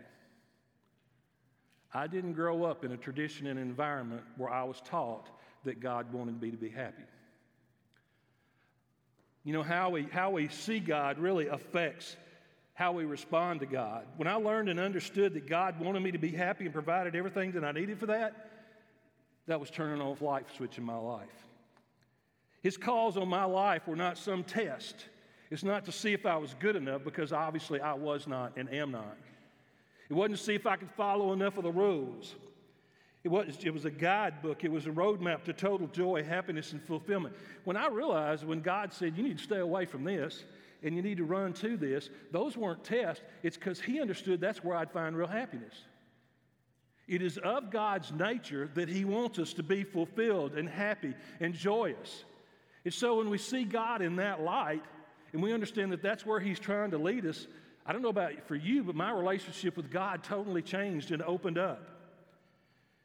I 1.92 2.06
didn't 2.06 2.34
grow 2.34 2.64
up 2.64 2.84
in 2.84 2.92
a 2.92 2.96
tradition 2.96 3.48
and 3.48 3.58
environment 3.58 4.22
where 4.36 4.50
I 4.50 4.62
was 4.64 4.80
taught 4.84 5.28
that 5.64 5.80
God 5.80 6.12
wanted 6.12 6.40
me 6.40 6.50
to 6.50 6.56
be 6.56 6.68
happy. 6.68 7.02
You 9.44 9.52
know, 9.52 9.62
how 9.62 9.90
we, 9.90 10.04
how 10.12 10.30
we 10.30 10.48
see 10.48 10.80
God 10.80 11.18
really 11.18 11.46
affects 11.46 12.16
how 12.74 12.92
we 12.92 13.04
respond 13.04 13.60
to 13.60 13.66
God. 13.66 14.06
When 14.16 14.28
I 14.28 14.34
learned 14.34 14.68
and 14.68 14.80
understood 14.80 15.34
that 15.34 15.46
God 15.46 15.80
wanted 15.80 16.00
me 16.00 16.12
to 16.12 16.18
be 16.18 16.30
happy 16.30 16.64
and 16.64 16.72
provided 16.72 17.14
everything 17.14 17.52
that 17.52 17.64
I 17.64 17.72
needed 17.72 17.98
for 17.98 18.06
that, 18.06 18.50
that 19.46 19.60
was 19.60 19.70
turning 19.70 20.00
off 20.00 20.22
light 20.22 20.46
switch 20.56 20.78
in 20.78 20.84
my 20.84 20.96
life. 20.96 21.28
His 22.62 22.76
calls 22.76 23.16
on 23.16 23.28
my 23.28 23.44
life 23.44 23.86
were 23.86 23.96
not 23.96 24.18
some 24.18 24.44
test. 24.44 25.06
It's 25.50 25.64
not 25.64 25.84
to 25.86 25.92
see 25.92 26.12
if 26.12 26.26
I 26.26 26.36
was 26.36 26.54
good 26.60 26.76
enough, 26.76 27.02
because 27.04 27.32
obviously 27.32 27.80
I 27.80 27.94
was 27.94 28.26
not 28.26 28.52
and 28.56 28.72
am 28.72 28.92
not. 28.92 29.16
It 30.08 30.14
wasn't 30.14 30.38
to 30.38 30.44
see 30.44 30.54
if 30.54 30.66
I 30.66 30.76
could 30.76 30.90
follow 30.90 31.32
enough 31.32 31.56
of 31.56 31.64
the 31.64 31.72
rules. 31.72 32.34
It 33.22 33.28
was, 33.28 33.58
it 33.62 33.72
was 33.72 33.84
a 33.84 33.90
guidebook. 33.90 34.64
It 34.64 34.72
was 34.72 34.86
a 34.86 34.90
roadmap 34.90 35.44
to 35.44 35.52
total 35.52 35.86
joy, 35.88 36.24
happiness, 36.24 36.72
and 36.72 36.82
fulfillment. 36.82 37.34
When 37.64 37.76
I 37.76 37.88
realized 37.88 38.44
when 38.44 38.60
God 38.60 38.92
said, 38.92 39.16
You 39.16 39.22
need 39.22 39.38
to 39.38 39.44
stay 39.44 39.58
away 39.58 39.84
from 39.84 40.04
this, 40.04 40.44
and 40.82 40.96
you 40.96 41.02
need 41.02 41.18
to 41.18 41.24
run 41.24 41.52
to 41.54 41.76
this, 41.76 42.08
those 42.32 42.56
weren't 42.56 42.82
tests. 42.84 43.22
It's 43.42 43.56
because 43.56 43.80
he 43.80 44.00
understood 44.00 44.40
that's 44.40 44.64
where 44.64 44.76
I'd 44.76 44.90
find 44.90 45.16
real 45.16 45.26
happiness. 45.26 45.74
It 47.06 47.22
is 47.22 47.38
of 47.38 47.70
God's 47.70 48.12
nature 48.12 48.70
that 48.74 48.88
he 48.88 49.04
wants 49.04 49.38
us 49.38 49.52
to 49.54 49.62
be 49.62 49.82
fulfilled 49.82 50.54
and 50.54 50.68
happy 50.68 51.14
and 51.40 51.52
joyous. 51.52 52.24
And 52.84 52.94
so 52.94 53.18
when 53.18 53.28
we 53.28 53.36
see 53.36 53.64
God 53.64 54.00
in 54.00 54.16
that 54.16 54.42
light, 54.42 54.82
and 55.32 55.42
we 55.42 55.52
understand 55.52 55.92
that 55.92 56.02
that's 56.02 56.24
where 56.24 56.40
he's 56.40 56.58
trying 56.58 56.92
to 56.92 56.98
lead 56.98 57.26
us, 57.26 57.46
I 57.84 57.92
don't 57.92 58.02
know 58.02 58.08
about 58.08 58.46
for 58.46 58.54
you, 58.54 58.84
but 58.84 58.94
my 58.94 59.10
relationship 59.10 59.76
with 59.76 59.90
God 59.90 60.22
totally 60.22 60.62
changed 60.62 61.10
and 61.10 61.22
opened 61.22 61.58
up. 61.58 61.89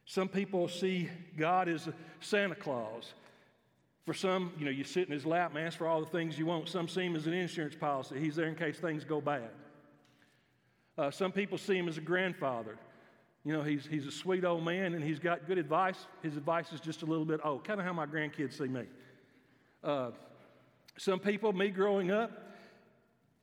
Some 0.06 0.30
people 0.30 0.68
see 0.68 1.10
God 1.36 1.68
as 1.68 1.90
Santa 2.20 2.56
Claus. 2.56 3.14
For 4.06 4.14
some, 4.14 4.54
you 4.60 4.66
know, 4.66 4.72
you 4.72 4.84
sit 4.84 5.08
in 5.08 5.14
his 5.14 5.26
lap 5.26 5.56
and 5.56 5.66
ask 5.66 5.78
for 5.78 5.88
all 5.88 6.00
the 6.00 6.06
things 6.06 6.38
you 6.38 6.46
want. 6.46 6.70
Some 6.70 6.88
see 6.88 7.02
him 7.02 7.16
as 7.16 7.26
an 7.26 7.34
insurance 7.34 7.76
policy. 7.76 8.20
He's 8.20 8.36
there 8.36 8.48
in 8.48 8.56
case 8.56 8.78
things 8.78 9.04
go 9.04 9.20
bad. 9.20 9.50
Uh, 10.96 11.10
some 11.10 11.32
people 11.32 11.58
see 11.58 11.76
him 11.76 11.88
as 11.88 11.98
a 11.98 12.02
grandfather. 12.02 12.78
You 13.44 13.54
know, 13.54 13.64
he's, 13.64 13.86
he's 13.86 14.06
a 14.06 14.12
sweet 14.12 14.46
old 14.46 14.64
man 14.64 14.94
and 14.94 15.04
he's 15.04 15.20
got 15.20 15.48
good 15.48 15.58
advice. 15.58 16.08
His 16.22 16.38
advice 16.38 16.72
is 16.72 16.80
just 16.80 17.02
a 17.02 17.06
little 17.06 17.26
bit 17.26 17.40
old, 17.44 17.64
kind 17.64 17.80
of 17.80 17.86
how 17.86 17.94
my 17.94 18.06
grandkids 18.06 18.58
see 18.58 18.68
me. 18.68 18.84
Uh, 19.84 20.12
some 20.98 21.20
people, 21.20 21.52
me 21.52 21.70
growing 21.70 22.12
up, 22.12 22.32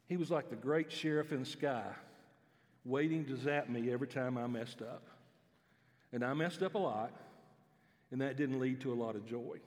he 0.08 0.16
was 0.16 0.30
like 0.30 0.48
the 0.48 0.56
great 0.56 0.90
sheriff 0.90 1.32
in 1.32 1.40
the 1.40 1.46
sky, 1.46 1.84
waiting 2.84 3.24
to 3.26 3.36
zap 3.36 3.68
me 3.68 3.92
every 3.92 4.08
time 4.08 4.38
I 4.38 4.46
messed 4.46 4.80
up. 4.82 5.02
And 6.12 6.24
I 6.24 6.34
messed 6.34 6.62
up 6.62 6.74
a 6.74 6.78
lot, 6.78 7.12
and 8.10 8.20
that 8.20 8.36
didn't 8.36 8.60
lead 8.60 8.80
to 8.82 8.92
a 8.92 8.94
lot 8.94 9.16
of 9.16 9.26
joy. 9.26 9.58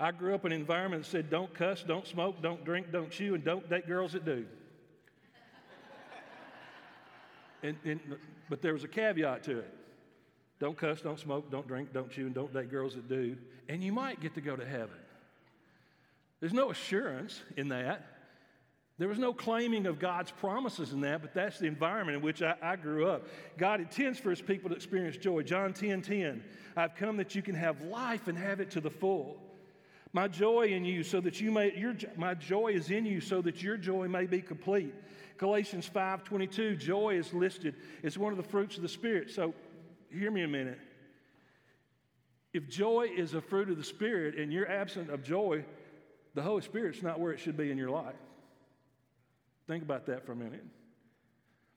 I 0.00 0.10
grew 0.10 0.34
up 0.34 0.44
in 0.44 0.52
an 0.52 0.60
environment 0.60 1.04
that 1.04 1.10
said, 1.10 1.30
don't 1.30 1.52
cuss, 1.54 1.84
don't 1.86 2.06
smoke, 2.06 2.42
don't 2.42 2.64
drink, 2.64 2.90
don't 2.90 3.10
chew, 3.10 3.34
and 3.34 3.44
don't 3.44 3.68
date 3.68 3.86
girls 3.86 4.12
that 4.12 4.24
do. 4.24 4.44
and, 7.62 7.76
and, 7.84 8.00
but 8.48 8.60
there 8.60 8.72
was 8.72 8.84
a 8.84 8.88
caveat 8.88 9.44
to 9.44 9.58
it. 9.60 9.72
Don't 10.58 10.76
cuss, 10.76 11.00
don't 11.00 11.18
smoke, 11.18 11.50
don't 11.50 11.68
drink, 11.68 11.92
don't 11.92 12.10
chew, 12.10 12.26
and 12.26 12.34
don't 12.34 12.52
date 12.52 12.70
girls 12.70 12.94
that 12.94 13.08
do. 13.08 13.36
And 13.68 13.82
you 13.82 13.92
might 13.92 14.20
get 14.20 14.34
to 14.34 14.40
go 14.40 14.56
to 14.56 14.64
heaven. 14.64 14.96
There's 16.40 16.52
no 16.52 16.70
assurance 16.70 17.40
in 17.56 17.68
that. 17.68 18.06
There 18.96 19.08
was 19.08 19.18
no 19.18 19.32
claiming 19.32 19.86
of 19.86 19.98
God's 19.98 20.30
promises 20.30 20.92
in 20.92 21.00
that, 21.00 21.20
but 21.20 21.34
that's 21.34 21.58
the 21.58 21.66
environment 21.66 22.18
in 22.18 22.22
which 22.22 22.42
I, 22.42 22.54
I, 22.62 22.76
grew 22.76 23.08
up. 23.08 23.26
God 23.58 23.80
intends 23.80 24.20
for 24.20 24.30
his 24.30 24.40
people 24.40 24.70
to 24.70 24.76
experience 24.76 25.16
joy. 25.16 25.42
John 25.42 25.72
10 25.72 26.02
10. 26.02 26.44
I've 26.76 26.94
come 26.94 27.16
that 27.16 27.34
you 27.34 27.42
can 27.42 27.56
have 27.56 27.82
life 27.82 28.28
and 28.28 28.38
have 28.38 28.60
it 28.60 28.70
to 28.72 28.80
the 28.80 28.90
full. 28.90 29.36
My 30.12 30.28
joy 30.28 30.68
in 30.68 30.84
you, 30.84 31.02
so 31.02 31.20
that 31.22 31.40
you 31.40 31.50
may, 31.50 31.76
your, 31.76 31.94
my 32.16 32.34
joy 32.34 32.68
is 32.68 32.90
in 32.90 33.04
you, 33.04 33.20
so 33.20 33.42
that 33.42 33.64
your 33.64 33.76
joy 33.76 34.06
may 34.06 34.26
be 34.26 34.40
complete. 34.40 34.94
Galatians 35.38 35.86
5 35.86 36.22
22, 36.22 36.76
joy 36.76 37.16
is 37.18 37.34
listed 37.34 37.74
as 38.04 38.16
one 38.16 38.32
of 38.32 38.36
the 38.36 38.48
fruits 38.48 38.76
of 38.76 38.82
the 38.82 38.88
Spirit. 38.88 39.28
So 39.28 39.54
hear 40.12 40.30
me 40.30 40.42
a 40.42 40.48
minute. 40.48 40.78
If 42.52 42.68
joy 42.68 43.08
is 43.12 43.34
a 43.34 43.40
fruit 43.40 43.68
of 43.70 43.76
the 43.76 43.82
Spirit 43.82 44.36
and 44.36 44.52
you're 44.52 44.70
absent 44.70 45.10
of 45.10 45.24
joy, 45.24 45.64
the 46.34 46.42
Holy 46.42 46.62
Spirit's 46.62 47.02
not 47.02 47.18
where 47.18 47.32
it 47.32 47.40
should 47.40 47.56
be 47.56 47.72
in 47.72 47.76
your 47.76 47.90
life. 47.90 48.14
Think 49.66 49.82
about 49.82 50.06
that 50.06 50.26
for 50.26 50.32
a 50.32 50.36
minute. 50.36 50.64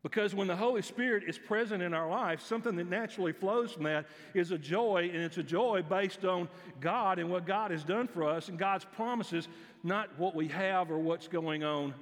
Because 0.03 0.35
when 0.35 0.47
the 0.47 0.55
Holy 0.55 0.81
Spirit 0.81 1.23
is 1.27 1.37
present 1.37 1.81
in 1.81 1.93
our 1.93 2.09
life, 2.09 2.41
something 2.41 2.75
that 2.75 2.87
naturally 2.87 3.33
flows 3.33 3.73
from 3.73 3.83
that 3.83 4.05
is 4.33 4.51
a 4.51 4.57
joy, 4.57 5.09
and 5.11 5.21
it's 5.21 5.37
a 5.37 5.43
joy 5.43 5.81
based 5.81 6.23
on 6.23 6.47
God 6.79 7.19
and 7.19 7.29
what 7.29 7.45
God 7.45 7.71
has 7.71 7.83
done 7.83 8.07
for 8.07 8.23
us 8.23 8.47
and 8.47 8.59
God's 8.59 8.85
promises, 8.85 9.47
not 9.83 10.17
what 10.17 10.35
we 10.35 10.47
have 10.49 10.91
or 10.91 10.99
what's 10.99 11.27
going 11.27 11.63
on 11.63 11.93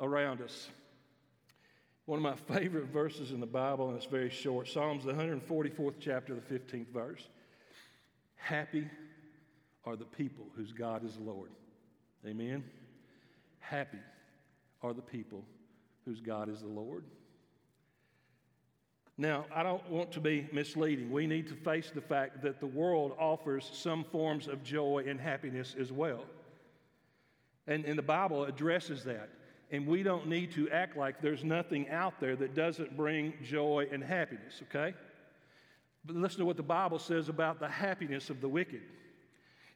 around 0.00 0.40
us. 0.40 0.68
One 2.06 2.18
of 2.18 2.22
my 2.22 2.58
favorite 2.58 2.86
verses 2.86 3.30
in 3.30 3.40
the 3.40 3.46
Bible, 3.46 3.88
and 3.88 3.96
it's 3.96 4.06
very 4.06 4.30
short 4.30 4.68
Psalms, 4.68 5.04
the 5.04 5.12
144th 5.12 5.94
chapter, 6.00 6.34
the 6.34 6.54
15th 6.54 6.88
verse. 6.88 7.28
Happy 8.36 8.88
are 9.84 9.96
the 9.96 10.04
people 10.04 10.46
whose 10.56 10.72
God 10.72 11.04
is 11.04 11.14
the 11.14 11.22
Lord. 11.22 11.50
Amen. 12.26 12.64
Happy 13.60 13.98
are 14.84 14.92
the 14.92 15.02
people 15.02 15.42
whose 16.04 16.20
God 16.20 16.48
is 16.48 16.60
the 16.60 16.68
Lord. 16.68 17.04
Now, 19.16 19.46
I 19.54 19.62
don't 19.62 19.88
want 19.88 20.12
to 20.12 20.20
be 20.20 20.48
misleading. 20.52 21.10
We 21.10 21.26
need 21.26 21.48
to 21.48 21.54
face 21.54 21.90
the 21.94 22.00
fact 22.00 22.42
that 22.42 22.60
the 22.60 22.66
world 22.66 23.16
offers 23.18 23.70
some 23.72 24.04
forms 24.04 24.46
of 24.46 24.62
joy 24.62 25.04
and 25.08 25.18
happiness 25.18 25.74
as 25.80 25.90
well. 25.90 26.24
And, 27.66 27.84
and 27.86 27.96
the 27.96 28.02
Bible 28.02 28.44
addresses 28.44 29.04
that. 29.04 29.30
And 29.70 29.86
we 29.86 30.02
don't 30.02 30.28
need 30.28 30.52
to 30.52 30.68
act 30.70 30.96
like 30.96 31.22
there's 31.22 31.44
nothing 31.44 31.88
out 31.88 32.20
there 32.20 32.36
that 32.36 32.54
doesn't 32.54 32.96
bring 32.96 33.32
joy 33.42 33.88
and 33.90 34.04
happiness, 34.04 34.62
okay? 34.64 34.94
But 36.04 36.16
listen 36.16 36.40
to 36.40 36.44
what 36.44 36.58
the 36.58 36.62
Bible 36.62 36.98
says 36.98 37.28
about 37.28 37.60
the 37.60 37.68
happiness 37.68 38.28
of 38.28 38.40
the 38.40 38.48
wicked. 38.48 38.82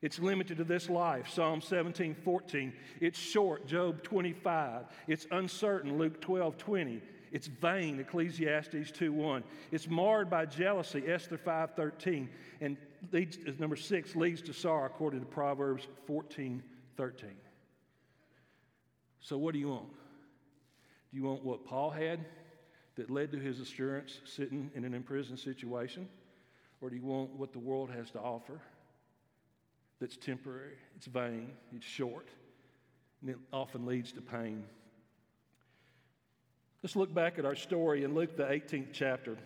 It's 0.01 0.21
limited 0.21 0.59
to 0.59 0.65
this 0.65 0.89
life, 0.89 1.29
Psalm 1.29 1.61
17, 1.61 2.15
14. 2.15 2.73
It's 3.01 3.19
short, 3.19 3.67
Job 3.67 4.03
25. 4.05 4.85
It's 5.09 5.27
uncertain, 5.33 5.99
Luke 5.99 6.21
12, 6.21 6.57
20. 6.57 7.03
It's 7.33 7.49
vain, 7.49 7.99
Ecclesiastes 7.99 8.93
2, 8.93 9.13
1. 9.13 9.45
It's 9.73 9.89
marred 9.89 10.31
by 10.31 10.47
jealousy, 10.47 11.03
Esther 11.07 11.37
5, 11.37 11.75
13. 11.75 12.29
And 12.61 12.77
leads, 13.13 13.39
uh, 13.39 13.53
number 13.59 13.75
six, 13.75 14.15
leads 14.15 14.41
to 14.43 14.53
sorrow, 14.53 14.87
according 14.87 15.21
to 15.21 15.27
Proverbs 15.27 15.89
14, 16.07 16.63
13. 16.97 17.31
So, 19.21 19.37
what 19.37 19.53
do 19.53 19.59
you 19.59 19.69
want? 19.69 19.91
Do 21.11 21.17
you 21.17 21.25
want 21.25 21.45
what 21.45 21.65
Paul 21.65 21.91
had 21.91 22.25
that 22.95 23.11
led 23.11 23.33
to 23.33 23.39
his 23.39 23.59
assurance 23.59 24.21
sitting 24.25 24.71
in 24.77 24.85
an 24.85 24.95
imprisoned 24.95 25.41
situation? 25.41 26.09
Or 26.81 26.89
do 26.89 26.95
you 26.95 27.03
want 27.03 27.31
what 27.35 27.53
the 27.53 27.59
world 27.59 27.91
has 27.91 28.11
to 28.13 28.21
offer? 28.21 28.61
That's 30.01 30.17
temporary, 30.17 30.77
it's 30.97 31.07
vain, 31.07 31.51
it's 31.75 31.87
short, 31.87 32.29
and 33.21 33.31
it 33.31 33.37
often 33.53 33.87
leads 33.87 34.13
to 34.13 34.21
pain. 34.21 34.65
Let's 36.83 36.95
look 36.95 37.13
back 37.13 37.39
at 37.39 37.45
our 37.45 37.57
story 37.57 38.05
in 38.05 38.15
Luke, 38.15 38.37
the 38.37 38.45
18th 38.45 38.93
chapter. 38.93 39.37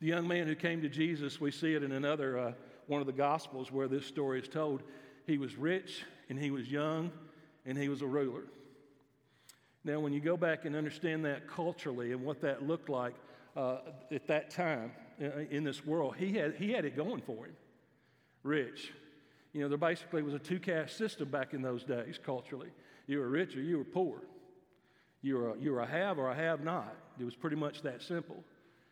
The 0.00 0.06
young 0.06 0.26
man 0.26 0.46
who 0.46 0.54
came 0.54 0.80
to 0.82 0.88
Jesus, 0.88 1.40
we 1.40 1.50
see 1.50 1.74
it 1.74 1.82
in 1.82 1.92
another 1.92 2.38
uh, 2.38 2.52
one 2.86 3.00
of 3.00 3.06
the 3.06 3.12
Gospels 3.12 3.70
where 3.70 3.88
this 3.88 4.06
story 4.06 4.40
is 4.40 4.48
told. 4.48 4.82
he 5.26 5.38
was 5.38 5.56
rich, 5.56 6.02
and 6.28 6.38
he 6.38 6.50
was 6.50 6.70
young, 6.70 7.12
and 7.66 7.76
he 7.76 7.88
was 7.88 8.02
a 8.02 8.06
ruler. 8.06 8.44
Now, 9.84 10.00
when 10.00 10.14
you 10.14 10.20
go 10.20 10.36
back 10.36 10.64
and 10.64 10.74
understand 10.74 11.26
that 11.26 11.46
culturally 11.46 12.12
and 12.12 12.24
what 12.24 12.40
that 12.40 12.66
looked 12.66 12.88
like 12.88 13.14
uh, 13.54 13.78
at 14.10 14.26
that 14.28 14.50
time 14.50 14.92
uh, 15.22 15.40
in 15.50 15.64
this 15.64 15.84
world, 15.84 16.16
he 16.16 16.32
had, 16.32 16.54
he 16.56 16.72
had 16.72 16.86
it 16.86 16.96
going 16.96 17.20
for 17.20 17.44
him. 17.44 17.54
Rich. 18.44 18.92
You 19.52 19.62
know, 19.62 19.68
there 19.68 19.78
basically 19.78 20.22
was 20.22 20.34
a 20.34 20.38
two 20.38 20.60
caste 20.60 20.96
system 20.96 21.28
back 21.28 21.54
in 21.54 21.62
those 21.62 21.82
days 21.82 22.18
culturally. 22.24 22.68
You 23.06 23.18
were 23.18 23.28
rich 23.28 23.56
or 23.56 23.62
you 23.62 23.78
were 23.78 23.84
poor. 23.84 24.20
You 25.22 25.36
were, 25.36 25.50
a, 25.50 25.58
you 25.58 25.72
were 25.72 25.80
a 25.80 25.86
have 25.86 26.18
or 26.18 26.30
a 26.30 26.34
have 26.34 26.62
not. 26.62 26.94
It 27.18 27.24
was 27.24 27.34
pretty 27.34 27.56
much 27.56 27.82
that 27.82 28.02
simple. 28.02 28.44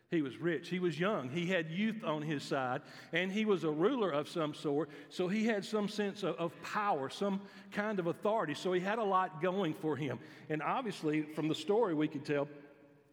He 0.09 0.21
was 0.21 0.37
rich. 0.37 0.69
He 0.69 0.79
was 0.79 0.99
young. 0.99 1.29
He 1.29 1.47
had 1.47 1.71
youth 1.71 2.03
on 2.03 2.21
his 2.21 2.43
side, 2.43 2.81
and 3.13 3.31
he 3.31 3.45
was 3.45 3.63
a 3.63 3.71
ruler 3.71 4.11
of 4.11 4.29
some 4.29 4.53
sort. 4.53 4.89
So 5.09 5.27
he 5.27 5.45
had 5.45 5.65
some 5.65 5.87
sense 5.87 6.21
of, 6.21 6.35
of, 6.35 6.51
power, 6.61 7.09
some 7.09 7.41
kind 7.71 7.99
of 7.99 8.05
authority. 8.07 8.53
So 8.53 8.73
he 8.73 8.79
had 8.79 8.99
a 8.99 9.03
lot 9.03 9.41
going 9.41 9.73
for 9.73 9.95
him. 9.95 10.19
And 10.49 10.61
obviously, 10.61 11.23
from 11.23 11.47
the 11.47 11.55
story, 11.55 11.95
we 11.95 12.07
can 12.07 12.21
tell 12.21 12.47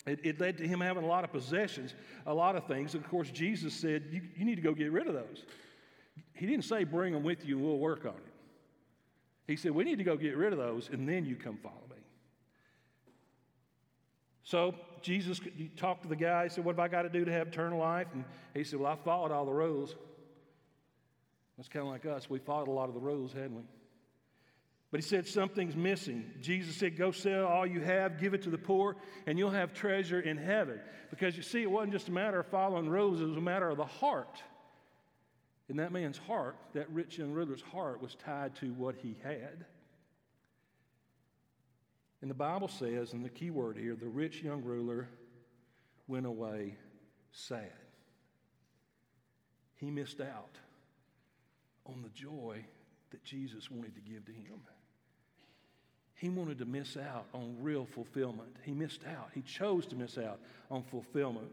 it, 0.07 0.21
it 0.23 0.41
led 0.41 0.59
to 0.59 0.69
him 0.69 0.81
having 0.81 1.05
a 1.05 1.07
lot 1.07 1.25
of 1.25 1.33
possessions, 1.33 1.95
a 2.27 2.35
lot 2.35 2.55
of 2.57 2.67
things. 2.67 2.95
And 2.95 3.05
of 3.05 3.11
course, 3.11 3.31
Jesus 3.31 3.75
said, 3.75 4.05
you, 4.11 4.23
you 4.37 4.45
need 4.45 4.57
to 4.57 4.63
go 4.63 4.75
get 4.75 4.93
rid 4.93 5.07
of 5.07 5.15
those. 5.15 5.45
He 6.41 6.47
didn't 6.47 6.65
say, 6.65 6.85
bring 6.85 7.13
them 7.13 7.23
with 7.23 7.45
you 7.45 7.59
and 7.59 7.67
we'll 7.67 7.77
work 7.77 8.07
on 8.07 8.15
it. 8.15 8.33
He 9.47 9.57
said, 9.57 9.73
we 9.73 9.85
need 9.85 9.99
to 9.99 10.05
go 10.05 10.17
get 10.17 10.39
rid 10.39 10.55
of 10.55 10.59
those, 10.59 10.89
and 10.91 11.07
then 11.07 11.27
you 11.27 11.37
come 11.37 11.59
follow 11.59 11.83
me. 11.91 11.97
So 14.43 14.75
Jesus 15.03 15.39
talked 15.77 16.05
to 16.05 16.09
the 16.09 16.17
guy. 16.17 16.45
He 16.45 16.49
said, 16.49 16.65
What 16.65 16.77
have 16.77 16.81
I 16.81 16.89
got 16.89 17.03
to 17.03 17.11
do 17.11 17.27
to 17.27 17.31
have 17.31 17.49
eternal 17.49 17.79
life? 17.79 18.07
And 18.15 18.25
he 18.55 18.65
said, 18.65 18.81
Well, 18.81 18.91
I 18.91 18.97
followed 18.97 19.33
all 19.33 19.45
the 19.45 19.53
rules. 19.53 19.95
That's 21.59 21.69
kind 21.69 21.85
of 21.85 21.93
like 21.93 22.07
us. 22.07 22.31
We 22.31 22.39
followed 22.39 22.69
a 22.69 22.73
lot 22.73 22.89
of 22.89 22.95
the 22.95 23.01
rules, 23.01 23.35
hadn't 23.35 23.57
we? 23.57 23.63
But 24.91 25.01
he 25.01 25.07
said, 25.07 25.27
Something's 25.27 25.77
missing. 25.77 26.25
Jesus 26.41 26.75
said, 26.75 26.97
Go 26.97 27.11
sell 27.11 27.45
all 27.45 27.67
you 27.67 27.81
have, 27.81 28.19
give 28.19 28.33
it 28.33 28.43
to 28.43 28.51
the 28.51 28.59
poor, 28.59 28.97
and 29.27 29.39
you'll 29.39 29.51
have 29.51 29.75
treasure 29.75 30.21
in 30.21 30.39
heaven. 30.39 30.81
Because 31.11 31.37
you 31.37 31.43
see, 31.43 31.63
it 31.63 31.71
wasn't 31.71 31.93
just 31.93 32.09
a 32.09 32.13
matter 32.13 32.41
of 32.41 32.47
following 32.47 32.89
rules, 32.89 33.21
it 33.21 33.27
was 33.27 33.37
a 33.37 33.43
matter 33.43 33.69
of 33.69 33.77
the 33.77 33.85
heart. 33.85 34.43
And 35.71 35.79
that 35.79 35.93
man's 35.93 36.19
heart, 36.19 36.57
that 36.75 36.91
rich 36.91 37.19
young 37.19 37.31
ruler's 37.31 37.63
heart, 37.63 38.03
was 38.03 38.17
tied 38.17 38.57
to 38.57 38.73
what 38.73 38.97
he 38.97 39.17
had. 39.23 39.65
And 42.21 42.29
the 42.29 42.35
Bible 42.35 42.67
says, 42.67 43.13
and 43.13 43.25
the 43.25 43.31
key 43.31 43.51
word 43.51 43.77
here, 43.77 43.95
the 43.95 44.09
rich 44.09 44.43
young 44.43 44.65
ruler 44.65 45.09
went 46.09 46.27
away 46.27 46.75
sad. 47.31 47.71
He 49.77 49.93
missed 49.93 50.21
out 50.21 50.59
on 51.87 52.03
the 52.03 52.09
joy 52.09 52.65
that 53.13 53.23
Jesus 53.23 53.71
wanted 53.71 53.95
to 53.95 54.01
give 54.01 54.25
to 54.27 54.33
him. 54.33 54.61
He 56.17 56.31
wanted 56.31 56.59
to 56.59 56.67
miss 56.67 56.97
out 56.97 57.27
on 57.33 57.57
real 57.61 57.87
fulfillment. 57.87 58.57
He 58.65 58.73
missed 58.73 59.05
out. 59.07 59.31
He 59.35 59.43
chose 59.43 59.87
to 59.87 59.95
miss 59.95 60.19
out 60.19 60.41
on 60.69 60.83
fulfillment. 60.83 61.47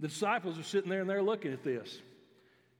The 0.00 0.08
disciples 0.08 0.58
are 0.58 0.62
sitting 0.64 0.90
there 0.90 1.00
and 1.00 1.10
they're 1.10 1.22
looking 1.22 1.52
at 1.52 1.64
this. 1.64 2.00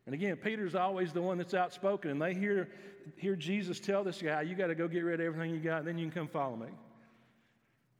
And 0.06 0.14
again, 0.14 0.37
Peter's 0.37 0.75
always 0.75 1.12
the 1.12 1.20
one 1.20 1.37
that's 1.37 1.52
outspoken, 1.52 2.10
and 2.10 2.22
they 2.22 2.32
hear 2.32 2.68
hear 3.16 3.37
Jesus 3.37 3.80
tell 3.80 4.04
this 4.04 4.20
guy, 4.22 4.42
You 4.42 4.54
got 4.54 4.68
to 4.68 4.75
go 4.75 4.88
get 4.88 5.00
rid 5.00 5.20
of 5.20 5.26
everything 5.26 5.54
you 5.54 5.60
got, 5.60 5.80
and 5.80 5.88
then 5.88 5.98
you 5.98 6.06
can 6.06 6.12
come 6.12 6.28
follow 6.28 6.56
me. 6.56 6.68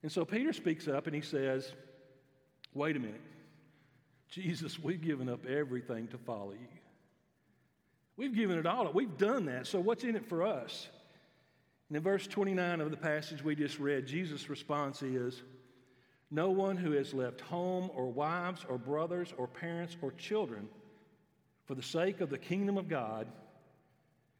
And 0.02 0.12
so 0.12 0.25
Peter 0.25 0.52
speaks 0.52 0.88
up 0.88 1.06
and 1.06 1.14
he 1.14 1.22
says, 1.22 1.72
Wait 2.75 2.96
a 2.96 3.00
minute. 3.00 3.20
Jesus, 4.30 4.78
we've 4.78 5.00
given 5.00 5.28
up 5.28 5.46
everything 5.46 6.06
to 6.08 6.18
follow 6.18 6.52
you. 6.52 6.68
We've 8.16 8.34
given 8.34 8.58
it 8.58 8.66
all 8.66 8.87
up. 8.87 8.94
We've 8.94 9.16
done 9.16 9.46
that. 9.46 9.66
So 9.66 9.80
what's 9.80 10.04
in 10.04 10.16
it 10.16 10.26
for 10.26 10.42
us? 10.42 10.88
And 11.88 11.96
in 11.96 12.02
verse 12.02 12.26
29 12.26 12.80
of 12.80 12.90
the 12.90 12.96
passage 12.96 13.43
we 13.43 13.54
just 13.54 13.78
read, 13.78 14.06
Jesus' 14.06 14.50
response 14.50 15.02
is 15.02 15.43
No 16.30 16.50
one 16.50 16.76
who 16.76 16.93
has 16.93 17.14
left 17.14 17.41
home 17.41 17.91
or 17.95 18.06
wives 18.06 18.64
or 18.69 18.78
brothers 18.78 19.32
or 19.36 19.47
parents 19.47 19.97
or 20.02 20.12
children 20.12 20.69
for 21.64 21.75
the 21.75 21.82
sake 21.82 22.21
of 22.21 22.30
the 22.30 22.38
kingdom 22.38 22.76
of 22.76 22.88
God 22.88 23.26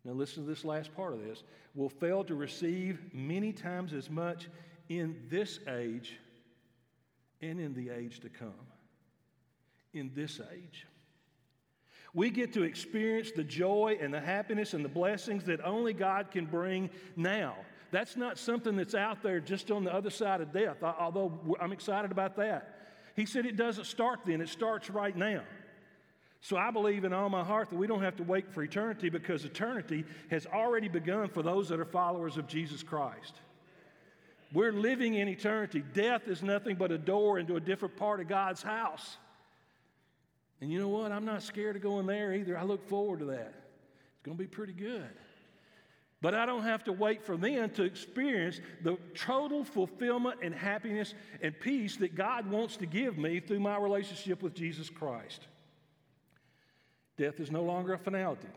now, 0.09 0.15
listen 0.15 0.45
to 0.45 0.49
this 0.49 0.65
last 0.65 0.95
part 0.97 1.13
of 1.13 1.23
this 1.23 1.43
will 1.75 1.91
fail 1.91 2.25
to 2.25 2.35
receive 2.35 2.99
many 3.13 3.53
times 3.53 3.93
as 3.93 4.09
much 4.09 4.49
in 4.89 5.17
this 5.29 5.61
age 5.69 6.19
and 7.43 7.61
in 7.61 7.75
the 7.75 7.91
age 7.91 8.21
to 8.21 8.31
come. 8.31 8.55
In 9.93 10.11
this 10.15 10.41
age. 10.53 10.87
We 12.15 12.31
get 12.31 12.55
to 12.55 12.63
experience 12.63 13.33
the 13.33 13.45
joy 13.45 13.99
and 14.01 14.15
the 14.15 14.21
happiness 14.21 14.73
and 14.73 14.83
the 14.83 14.89
blessings 14.89 15.45
that 15.45 15.63
only 15.63 15.93
God 15.93 16.31
can 16.31 16.47
bring 16.47 16.89
now. 17.15 17.55
That's 17.91 18.17
not 18.17 18.39
something 18.39 18.77
that's 18.77 18.95
out 18.95 19.23
there 19.23 19.41
just 19.41 19.71
on 19.71 19.85
the 19.85 19.95
other 19.95 20.11
side 20.11 20.41
of 20.41 20.53
death, 20.53 20.83
although 20.83 21.33
I'm 21.61 21.73
excited 21.73 22.11
about 22.11 22.37
that. 22.37 22.75
He 23.17 23.27
said 23.27 23.47
it 23.47 23.57
doesn't 23.57 23.87
start 23.87 24.21
then, 24.25 24.41
it 24.41 24.49
starts 24.49 24.91
right 24.91 25.17
now. 25.17 25.43
So 26.41 26.57
I 26.57 26.71
believe 26.71 27.05
in 27.05 27.13
all 27.13 27.29
my 27.29 27.43
heart 27.43 27.71
that 27.71 27.77
we 27.77 27.87
don't 27.87 28.03
have 28.03 28.17
to 28.17 28.23
wait 28.23 28.53
for 28.53 28.63
eternity 28.63 29.09
because 29.09 29.45
eternity 29.45 30.05
has 30.31 30.47
already 30.47 30.89
begun 30.89 31.29
for 31.29 31.43
those 31.43 31.69
that 31.71 31.81
are 31.81 31.85
followers 31.85 32.37
of 32.37 32.47
Jesus 32.47 32.83
Christ. 32.83 33.35
We're 34.53 34.73
living 34.73 35.15
in 35.15 35.29
eternity. 35.29 35.83
Death 35.93 36.29
is 36.29 36.43
nothing 36.43 36.77
but 36.77 36.93
a 36.93 36.99
door 36.99 37.39
into 37.39 37.57
a 37.57 37.61
different 37.61 37.97
part 37.97 38.21
of 38.21 38.29
God's 38.29 38.63
house. 38.63 39.17
And 40.61 40.71
you 40.71 40.79
know 40.79 40.89
what? 40.89 41.13
I'm 41.13 41.25
not 41.25 41.43
scared 41.43 41.77
of 41.77 41.83
going 41.83 42.07
there 42.07 42.33
either. 42.33 42.57
I 42.57 42.63
look 42.63 42.89
forward 42.89 43.19
to 43.21 43.25
that. 43.27 43.53
It's 44.15 44.23
going 44.25 44.37
to 44.37 44.43
be 44.43 44.49
pretty 44.49 44.73
good. 44.73 45.11
But 46.21 46.35
I 46.35 46.47
don't 46.47 46.65
have 46.65 46.85
to 46.85 46.93
wait 46.93 47.25
for 47.25 47.37
them 47.37 47.71
to 47.71 47.85
experience 47.85 48.61
the 48.83 48.97
total 49.15 49.63
fulfillment 49.63 50.41
and 50.43 50.53
happiness 50.53 51.15
and 51.41 51.59
peace 51.59 51.97
that 51.99 52.17
God 52.17 52.51
wants 52.51 52.77
to 52.79 52.87
give 52.87 53.17
me 53.17 53.39
through 53.39 53.61
my 53.61 53.79
relationship 53.79 54.43
with 54.43 54.55
Jesus 54.55 54.91
Christ. 54.91 55.47
Death 57.17 57.39
is 57.39 57.53
no 57.53 57.63
longer 57.63 57.93
a 57.93 57.99
finality. 57.99 58.49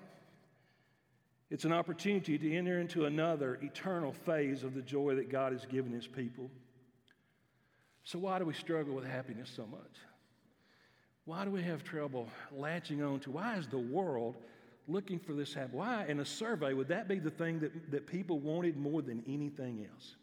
It's 1.51 1.65
an 1.65 1.73
opportunity 1.73 2.37
to 2.37 2.55
enter 2.55 2.79
into 2.79 3.05
another 3.05 3.59
eternal 3.61 4.13
phase 4.13 4.63
of 4.63 4.73
the 4.73 4.81
joy 4.81 5.15
that 5.15 5.29
God 5.29 5.51
has 5.51 5.65
given 5.65 5.91
His 5.91 6.07
people. 6.07 6.49
So, 8.03 8.17
why 8.19 8.39
do 8.39 8.45
we 8.45 8.53
struggle 8.53 8.95
with 8.95 9.05
happiness 9.05 9.51
so 9.55 9.67
much? 9.67 9.97
Why 11.25 11.45
do 11.45 11.51
we 11.51 11.61
have 11.63 11.83
trouble 11.83 12.29
latching 12.51 13.03
on 13.03 13.19
to? 13.21 13.31
Why 13.31 13.57
is 13.57 13.67
the 13.67 13.77
world 13.77 14.37
looking 14.87 15.19
for 15.19 15.33
this 15.33 15.53
happiness? 15.53 15.75
Why, 15.75 16.05
in 16.07 16.19
a 16.19 16.25
survey, 16.25 16.73
would 16.73 16.89
that 16.89 17.07
be 17.07 17.19
the 17.19 17.29
thing 17.29 17.59
that, 17.59 17.91
that 17.91 18.07
people 18.07 18.39
wanted 18.39 18.77
more 18.77 19.01
than 19.01 19.23
anything 19.27 19.87
else? 19.91 20.15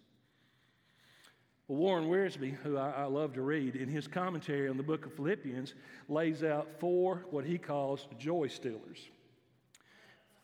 Well, 1.69 1.79
Warren 1.79 2.09
Wiersbe, 2.09 2.55
who 2.63 2.79
I, 2.79 2.91
I, 2.91 3.05
love 3.05 3.35
to 3.35 3.43
read, 3.43 3.77
in 3.77 3.89
his 3.89 4.09
commentary 4.09 4.69
on 4.69 4.79
the 4.79 4.83
book 4.83 5.05
of 5.05 5.15
Philippians, 5.15 5.75
lays 6.09 6.43
out 6.43 6.67
four 6.81 7.27
what 7.31 7.45
he 7.45 7.59
calls 7.59 8.09
joy 8.19 8.49
stealers. 8.49 9.09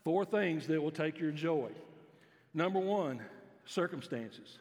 Four 0.03 0.23
things 0.23 0.67
that 0.67 0.79
will 0.79 0.91
take 0.91 1.19
your 1.19 1.31
joy. 1.31 1.71
Number 2.53 2.79
one, 2.79 3.21
circumstances. 3.65 4.59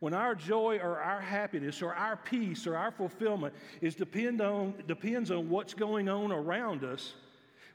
When 0.00 0.14
our 0.14 0.34
joy 0.34 0.80
or 0.82 0.98
our 0.98 1.20
happiness 1.20 1.80
or 1.80 1.94
our 1.94 2.16
peace 2.16 2.66
or 2.66 2.76
our 2.76 2.90
fulfillment 2.90 3.54
is 3.80 3.94
depend 3.94 4.40
on, 4.40 4.74
depends 4.88 5.30
on 5.30 5.48
what's 5.48 5.74
going 5.74 6.08
on 6.08 6.32
around 6.32 6.82
us, 6.82 7.14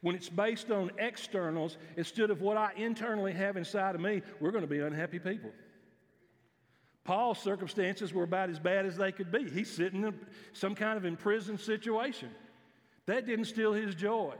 when 0.01 0.15
it's 0.15 0.29
based 0.29 0.71
on 0.71 0.91
externals 0.97 1.77
instead 1.95 2.29
of 2.29 2.41
what 2.41 2.57
I 2.57 2.71
internally 2.75 3.33
have 3.33 3.57
inside 3.57 3.95
of 3.95 4.01
me, 4.01 4.21
we're 4.39 4.51
going 4.51 4.63
to 4.63 4.69
be 4.69 4.79
unhappy 4.79 5.19
people. 5.19 5.51
Paul's 7.03 7.39
circumstances 7.39 8.13
were 8.13 8.23
about 8.23 8.49
as 8.49 8.59
bad 8.59 8.85
as 8.85 8.97
they 8.97 9.13
could 9.13 9.31
be. 9.31 9.49
He's 9.49 9.71
sitting 9.71 10.03
in 10.03 10.13
some 10.51 10.75
kind 10.75 10.97
of 10.97 11.05
imprisoned 11.05 11.59
situation. 11.59 12.29
That 13.05 13.25
didn't 13.25 13.45
steal 13.45 13.71
his 13.71 13.95
joy. 13.95 14.33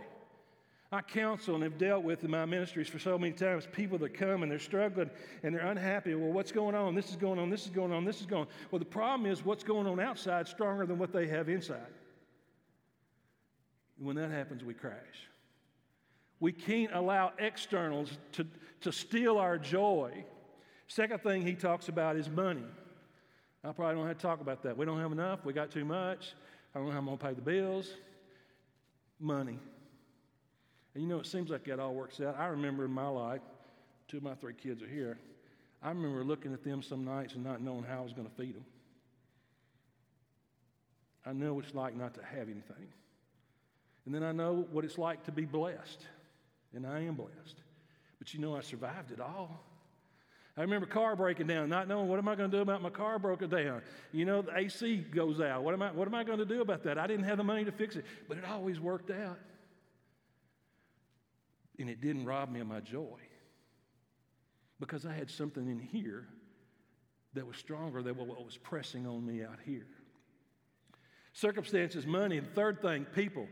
I 0.91 1.02
counsel 1.02 1.56
and 1.56 1.63
have 1.63 1.78
dealt 1.78 2.04
with 2.04 2.24
in 2.24 2.32
my 2.32 2.46
ministries 2.46 2.88
for 2.88 3.00
so 3.00 3.17
many 3.17 3.34
times 3.34 3.67
people 3.72 3.98
that 4.00 4.13
come 4.13 4.43
and 4.43 4.52
they're 4.52 4.60
struggling 4.60 5.10
and 5.43 5.54
they're 5.54 5.65
unhappy. 5.65 6.15
Well, 6.15 6.32
what's 6.32 6.52
going 6.52 6.76
on? 6.76 6.96
This 6.96 7.10
is 7.10 7.17
going 7.17 7.39
on, 7.39 7.50
this 7.50 7.65
is 7.65 7.72
going 7.72 7.91
on, 7.91 8.06
this 8.06 8.22
is 8.22 8.26
going 8.26 8.43
on. 8.43 8.48
Well, 8.72 8.80
the 8.80 8.86
problem 8.86 9.30
is 9.30 9.43
what's 9.43 9.65
going 9.65 9.86
on 9.86 10.00
outside 10.00 10.48
stronger 10.48 10.86
than 10.86 10.98
what 10.98 11.12
they 11.12 11.28
have 11.28 11.50
inside. 11.50 11.93
And 13.98 14.08
when 14.08 14.15
that 14.15 14.32
happens, 14.32 14.63
we 14.63 14.74
crash. 14.74 15.28
We 16.39 16.52
can't 16.52 16.93
allow 16.93 17.34
externals 17.39 18.17
to, 18.34 18.45
to 18.82 18.91
steal 18.91 19.38
our 19.38 19.58
joy 19.58 20.26
Second 20.88 21.21
thing 21.21 21.41
he 21.45 21.54
talks 21.54 21.89
about 21.89 22.15
is 22.15 22.30
money. 22.30 22.63
I 23.63 23.71
probably 23.73 23.95
don't 23.95 24.08
have 24.08 24.17
to 24.17 24.21
talk 24.21 24.39
about 24.39 24.63
that. 24.63 24.78
We 24.78 24.86
don't 24.86 25.00
have 25.00 25.12
enough. 25.12 25.43
We 25.43 25.52
got 25.52 25.69
too 25.69 25.84
much. 25.84 26.34
I 26.73 26.80
don't 26.80 26.88
know 26.88 26.93
how 26.93 27.00
I'm 27.00 27.06
going 27.06 27.17
to 27.17 27.26
pay 27.26 27.34
the 27.34 27.41
bills. 27.41 27.89
Money. 29.19 29.60
And 30.93 31.04
you 31.04 31.10
know, 31.10 31.19
it 31.19 31.26
seems 31.26 31.50
like 31.50 31.65
that 31.65 31.80
all 31.80 31.93
works 31.93 32.21
out. 32.21 32.38
I 32.39 32.47
remember 32.47 32.86
in 32.86 32.91
my 32.91 33.08
life, 33.08 33.41
two 34.08 34.17
of 34.17 34.23
my 34.23 34.36
three 34.36 34.54
kids 34.54 34.82
are 34.82 34.88
here. 34.88 35.19
I 35.84 35.89
remember 35.89 36.23
looking 36.23 36.54
at 36.54 36.63
them 36.63 36.82
some 36.82 37.04
nights 37.04 37.34
and 37.34 37.43
not 37.43 37.62
knowing 37.62 37.84
how 37.84 38.00
I 38.00 38.02
was 38.02 38.13
going 38.13 38.28
to 38.28 38.36
feed 38.36 38.56
them. 38.56 38.65
I 41.26 41.34
know 41.34 41.54
what 41.54 41.65
it's 41.65 41.76
like 41.76 41.95
not 41.95 42.13
to 42.13 42.23
have 42.23 42.47
anything. 42.47 42.88
And 44.06 44.15
then 44.15 44.23
I 44.23 44.32
know 44.32 44.65
what 44.71 44.86
it's 44.86 44.97
like 44.97 45.26
to 45.26 45.32
be 45.34 45.43
blessed. 45.43 46.06
And 46.73 46.86
I 46.86 47.01
am 47.01 47.15
blessed. 47.15 47.56
But 48.19 48.34
you 48.34 48.39
know, 48.39 48.56
I 48.56 48.62
survived 48.62 49.12
it 49.12 49.19
all. 49.19 49.63
I 50.58 50.62
remember 50.62 50.88
car 50.88 51.15
breaking 51.15 51.45
down, 51.45 51.69
not 51.69 51.88
knowing 51.88 52.08
what 52.08 52.17
am 52.17 52.27
I 52.27 52.36
going 52.36 52.49
to 52.49 52.58
do 52.58 52.62
about 52.62 52.82
my 52.82 52.89
car 52.89 53.19
broken 53.19 53.47
down. 53.47 53.84
You 54.12 54.25
know, 54.25 54.41
the 54.41 54.58
AC 54.58 54.97
goes 54.97 55.39
out. 55.39 55.63
What 55.63 55.75
am 55.75 55.84
I, 55.84 55.91
what 55.91 56.08
am 56.08 56.15
I 56.15 56.23
going 56.23 56.39
to 56.39 56.45
do 56.45 56.62
about 56.62 56.84
that? 56.84 56.97
I 56.97 57.06
didn't 57.06 57.25
have 57.25 57.38
the 57.38 57.43
money 57.43 57.63
to 57.65 57.71
fix 57.71 57.95
it, 57.95 58.06
but 58.27 58.38
it 58.38 58.45
always 58.45 58.80
worked 58.80 59.12
out. 59.12 59.38
And 61.77 61.91
it 61.91 62.01
didn't 62.01 62.25
rob 62.25 62.51
me 62.51 62.60
of 62.60 62.65
my 62.65 62.80
joy 62.80 63.19
because 64.80 65.06
I 65.06 65.13
had 65.13 65.30
something 65.30 65.69
in 65.69 65.80
here 65.80 66.27
that 67.36 67.45
was 67.45 67.58
stronger 67.58 68.01
than 68.01 68.17
what 68.17 68.43
was 68.43 68.58
pressing 68.58 69.06
on 69.06 69.23
me 69.23 69.43
out 69.43 69.60
here. 69.63 69.86
Circumstances, 71.34 72.08
money, 72.08 72.39
and 72.39 72.51
third 72.56 72.82
thing, 72.82 73.06
people. 73.13 73.47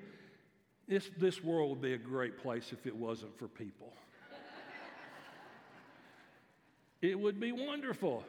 This, 0.87 1.09
this 1.17 1.43
world 1.43 1.69
would 1.71 1.81
be 1.81 1.93
a 1.93 1.97
great 1.97 2.37
place 2.37 2.71
if 2.71 2.85
it 2.85 2.95
wasn't 2.95 3.37
for 3.37 3.47
people. 3.47 3.93
it 7.01 7.19
would 7.19 7.39
be 7.39 7.51
wonderful. 7.51 8.23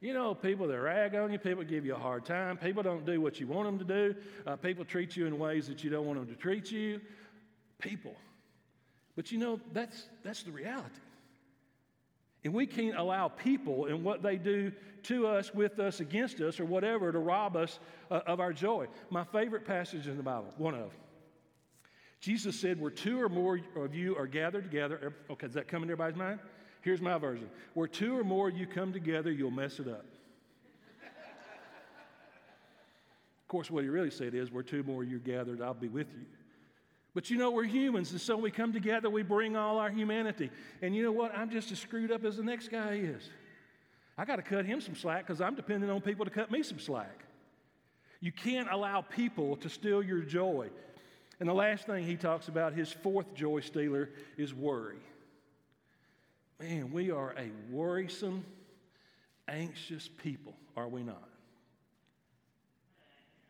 You 0.00 0.14
know, 0.14 0.34
people 0.34 0.68
that 0.68 0.80
rag 0.80 1.14
on 1.14 1.32
you, 1.32 1.38
people 1.38 1.64
give 1.64 1.84
you 1.84 1.94
a 1.94 1.98
hard 1.98 2.24
time, 2.24 2.56
people 2.56 2.82
don't 2.82 3.04
do 3.04 3.20
what 3.20 3.40
you 3.40 3.46
want 3.46 3.66
them 3.66 3.78
to 3.78 3.84
do, 3.84 4.14
uh, 4.46 4.56
people 4.56 4.84
treat 4.84 5.16
you 5.16 5.26
in 5.26 5.38
ways 5.38 5.66
that 5.68 5.82
you 5.82 5.90
don't 5.90 6.06
want 6.06 6.18
them 6.18 6.28
to 6.28 6.40
treat 6.40 6.70
you. 6.70 7.00
People. 7.80 8.14
But 9.16 9.32
you 9.32 9.38
know, 9.38 9.60
that's, 9.72 10.06
that's 10.22 10.42
the 10.44 10.52
reality. 10.52 11.00
And 12.44 12.54
we 12.54 12.66
can't 12.66 12.96
allow 12.96 13.28
people 13.28 13.86
and 13.86 14.04
what 14.04 14.22
they 14.22 14.36
do 14.36 14.72
to 15.04 15.26
us, 15.26 15.52
with 15.52 15.80
us, 15.80 16.00
against 16.00 16.40
us, 16.40 16.60
or 16.60 16.64
whatever 16.64 17.10
to 17.10 17.18
rob 17.18 17.56
us 17.56 17.80
uh, 18.10 18.20
of 18.26 18.40
our 18.40 18.52
joy. 18.52 18.86
My 19.10 19.24
favorite 19.24 19.64
passage 19.64 20.06
in 20.06 20.16
the 20.16 20.22
Bible, 20.22 20.52
one 20.56 20.74
of. 20.74 20.92
Jesus 22.20 22.58
said, 22.58 22.80
Where 22.80 22.90
two 22.90 23.20
or 23.20 23.28
more 23.28 23.60
of 23.76 23.94
you 23.94 24.16
are 24.16 24.26
gathered 24.26 24.64
together. 24.64 24.98
Er, 25.02 25.14
okay, 25.30 25.46
does 25.46 25.54
that 25.54 25.68
come 25.68 25.82
in 25.82 25.88
everybody's 25.88 26.18
mind? 26.18 26.40
Here's 26.80 27.00
my 27.00 27.18
version 27.18 27.48
Where 27.74 27.88
two 27.88 28.18
or 28.18 28.24
more 28.24 28.48
of 28.48 28.56
you 28.56 28.66
come 28.66 28.92
together, 28.92 29.30
you'll 29.30 29.50
mess 29.50 29.78
it 29.78 29.88
up. 29.88 30.04
of 33.42 33.48
course, 33.48 33.70
what 33.70 33.84
he 33.84 33.90
really 33.90 34.10
said 34.10 34.34
is, 34.34 34.50
Where 34.50 34.62
two 34.62 34.82
more 34.82 35.04
you're 35.04 35.20
gathered, 35.20 35.62
I'll 35.62 35.74
be 35.74 35.88
with 35.88 36.08
you. 36.12 36.26
But 37.14 37.30
you 37.30 37.36
know, 37.36 37.50
we're 37.50 37.64
humans, 37.64 38.12
and 38.12 38.20
so 38.20 38.36
we 38.36 38.50
come 38.50 38.72
together, 38.72 39.08
we 39.10 39.22
bring 39.22 39.56
all 39.56 39.78
our 39.78 39.90
humanity. 39.90 40.50
And 40.82 40.94
you 40.94 41.02
know 41.02 41.12
what? 41.12 41.36
I'm 41.36 41.50
just 41.50 41.72
as 41.72 41.78
screwed 41.78 42.12
up 42.12 42.24
as 42.24 42.36
the 42.36 42.44
next 42.44 42.68
guy 42.68 42.94
is. 42.94 43.28
I 44.16 44.24
got 44.24 44.36
to 44.36 44.42
cut 44.42 44.66
him 44.66 44.80
some 44.80 44.96
slack 44.96 45.26
because 45.26 45.40
I'm 45.40 45.54
depending 45.54 45.90
on 45.90 46.00
people 46.00 46.24
to 46.24 46.30
cut 46.30 46.50
me 46.50 46.62
some 46.62 46.78
slack. 46.78 47.24
You 48.20 48.32
can't 48.32 48.68
allow 48.70 49.00
people 49.00 49.56
to 49.58 49.68
steal 49.68 50.02
your 50.02 50.20
joy. 50.20 50.70
And 51.40 51.48
the 51.48 51.54
last 51.54 51.86
thing 51.86 52.04
he 52.04 52.16
talks 52.16 52.48
about, 52.48 52.72
his 52.72 52.92
fourth 52.92 53.32
joy 53.34 53.60
stealer, 53.60 54.10
is 54.36 54.52
worry. 54.52 54.98
Man, 56.58 56.92
we 56.92 57.10
are 57.10 57.34
a 57.38 57.50
worrisome, 57.70 58.44
anxious 59.46 60.08
people, 60.08 60.54
are 60.76 60.88
we 60.88 61.04
not? 61.04 61.28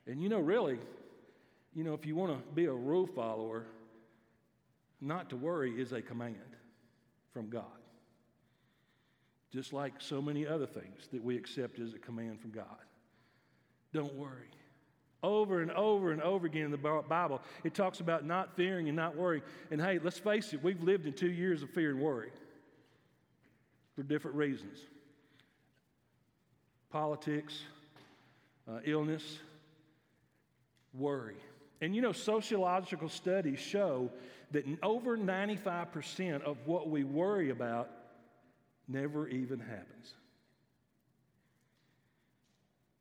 And 0.07 0.23
you 0.23 0.29
know, 0.29 0.41
really, 0.41 0.79
you 1.75 1.85
know, 1.85 1.95
if 1.95 2.05
you 2.05 2.15
want 2.15 2.33
to 2.33 2.55
be 2.55 2.67
a 2.67 2.73
rule 2.73 3.07
follower, 3.07 3.65
not 5.01 5.31
to 5.31 5.37
worry 5.37 5.81
is 5.81 5.93
a 5.93 6.03
command 6.03 6.37
from 7.33 7.49
God. 7.49 7.65
Just 9.51 9.73
like 9.73 9.95
so 9.99 10.21
many 10.21 10.47
other 10.47 10.67
things 10.67 11.09
that 11.13 11.23
we 11.23 11.37
accept 11.37 11.79
as 11.79 11.95
a 11.95 11.99
command 11.99 12.41
from 12.41 12.51
God. 12.51 12.67
Don't 13.95 14.15
worry. 14.15 14.51
Over 15.23 15.63
and 15.63 15.73
over 15.73 16.13
and 16.13 16.23
over 16.23 16.47
again 16.47 16.67
in 16.67 16.71
the 16.71 16.77
Bible, 16.77 17.41
it 17.65 17.75
talks 17.75 17.99
about 17.99 18.25
not 18.25 18.55
fearing 18.55 18.89
and 18.89 18.97
not 18.97 19.17
worrying. 19.17 19.43
And 19.71 19.81
hey, 19.81 19.99
let's 19.99 20.19
face 20.19 20.53
it, 20.53 20.63
we've 20.63 20.83
lived 20.83 21.07
in 21.07 21.13
two 21.13 21.31
years 21.31 21.63
of 21.63 21.71
fear 21.71 21.91
and 21.91 22.01
worry 22.01 22.31
for 23.97 24.03
different 24.05 24.37
reasons 24.37 24.79
politics, 26.91 27.61
uh, 28.71 28.79
illness, 28.85 29.41
worry. 30.95 31.37
And 31.81 31.95
you 31.95 32.01
know, 32.01 32.13
sociological 32.13 33.09
studies 33.09 33.59
show 33.59 34.11
that 34.53 34.65
over 34.83 35.19
95% 35.19 36.43
of 36.43 36.57
what 36.65 36.89
we 36.89 37.05
worry 37.05 37.51
about 37.51 37.91
never 38.89 39.29
even 39.29 39.61
happens. 39.61 40.15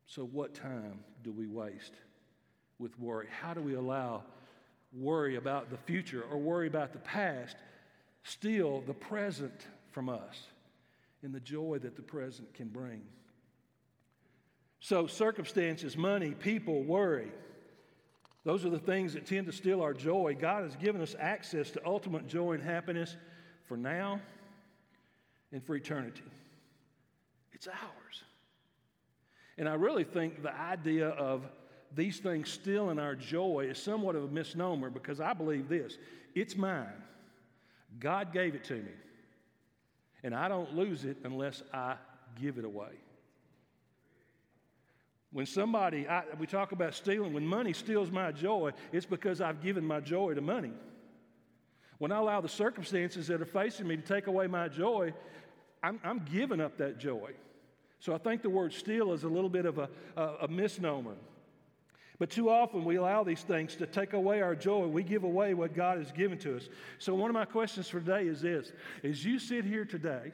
So, 0.06 0.24
what 0.24 0.54
time 0.54 1.00
do 1.24 1.32
we 1.32 1.48
waste 1.48 1.94
with 2.80 2.98
worry? 3.00 3.28
How 3.42 3.54
do 3.54 3.62
we 3.62 3.76
allow 3.76 4.24
worry 4.94 5.36
about 5.36 5.70
the 5.70 5.78
future 5.78 6.24
or 6.32 6.38
worry 6.38 6.68
about 6.68 6.94
the 6.94 7.00
past 7.00 7.58
steal 8.24 8.82
the 8.82 8.94
present 8.94 9.68
from 9.92 10.10
us 10.10 10.48
and 11.24 11.34
the 11.34 11.40
joy 11.40 11.78
that 11.80 11.96
the 11.96 12.02
present 12.02 12.54
can 12.54 12.68
bring? 12.68 13.02
So, 14.80 15.08
circumstances, 15.08 15.98
money, 15.98 16.32
people, 16.32 16.84
worry. 16.84 17.32
Those 18.44 18.64
are 18.64 18.70
the 18.70 18.80
things 18.80 19.14
that 19.14 19.26
tend 19.26 19.48
to 19.48 19.52
steal 19.52 19.82
our 19.82 19.94
joy. 19.94 20.38
God 20.40 20.64
has 20.64 20.76
given 20.76 21.02
us 21.02 21.16
access 21.20 21.72
to 21.72 21.86
ultimate 21.86 22.28
joy 22.28 22.54
and 22.54 22.64
happiness 22.64 23.18
for 23.66 23.76
now 23.76 24.22
and 25.52 25.64
for 25.66 25.76
eternity. 25.76 26.24
It's 27.52 27.68
ours. 27.68 28.24
And 29.58 29.68
I 29.68 29.74
really 29.74 30.04
think 30.04 30.44
the 30.44 30.56
idea 30.56 31.10
of 31.10 31.44
these 31.98 32.20
things 32.20 32.50
stealing 32.50 33.00
our 33.00 33.16
joy 33.16 33.68
is 33.70 33.80
somewhat 33.80 34.16
of 34.16 34.24
a 34.24 34.28
misnomer 34.28 34.92
because 34.92 35.20
I 35.20 35.34
believe 35.34 35.68
this 35.68 35.98
it's 36.36 36.56
mine. 36.56 37.04
God 38.00 38.32
gave 38.32 38.54
it 38.54 38.64
to 38.66 38.76
me. 38.76 38.92
And 40.24 40.36
I 40.36 40.48
don't 40.48 40.76
lose 40.76 41.06
it 41.06 41.18
unless 41.24 41.64
I 41.74 41.96
give 42.40 42.60
it 42.60 42.66
away. 42.66 42.92
When 45.32 45.46
somebody, 45.46 46.08
I, 46.08 46.24
we 46.40 46.46
talk 46.46 46.72
about 46.72 46.94
stealing, 46.94 47.34
when 47.34 47.46
money 47.46 47.74
steals 47.74 48.12
my 48.12 48.32
joy, 48.32 48.72
it's 48.92 49.06
because 49.06 49.42
I've 49.42 49.62
given 49.62 49.84
my 49.84 50.00
joy 50.00 50.36
to 50.36 50.42
money. 50.42 50.74
When 51.98 52.12
I 52.12 52.18
allow 52.18 52.42
the 52.42 52.50
circumstances 52.50 53.28
that 53.28 53.42
are 53.42 53.46
facing 53.46 53.88
me 53.88 53.96
to 53.96 54.04
take 54.04 54.28
away 54.28 54.46
my 54.48 54.68
joy, 54.68 55.14
I'm, 55.82 56.00
I'm 56.04 56.20
giving 56.32 56.62
up 56.62 56.78
that 56.78 57.00
joy. 57.00 57.32
So 58.00 58.14
I 58.14 58.20
think 58.20 58.44
the 58.44 58.50
word 58.50 58.74
steal 58.74 59.14
is 59.14 59.24
a 59.24 59.28
little 59.28 59.50
bit 59.50 59.66
of 59.66 59.80
a, 59.80 59.90
a, 60.16 60.22
a 60.42 60.48
misnomer. 60.48 61.16
But 62.20 62.32
too 62.32 62.50
often 62.50 62.84
we 62.84 62.96
allow 62.96 63.24
these 63.24 63.44
things 63.44 63.76
to 63.76 63.86
take 63.86 64.14
away 64.14 64.42
our 64.42 64.56
joy. 64.56 64.88
We 64.88 65.04
give 65.04 65.24
away 65.24 65.54
what 65.54 65.76
God 65.76 66.00
has 66.00 66.12
given 66.12 66.38
to 66.40 66.58
us. 66.58 66.68
So 66.98 67.14
one 67.14 67.30
of 67.30 67.36
my 67.36 67.46
questions 67.46 67.88
for 67.88 68.00
today 68.00 68.28
is 68.28 68.42
this: 68.42 68.72
As 69.04 69.24
you 69.24 69.38
sit 69.38 69.66
here 69.66 69.86
today, 69.86 70.34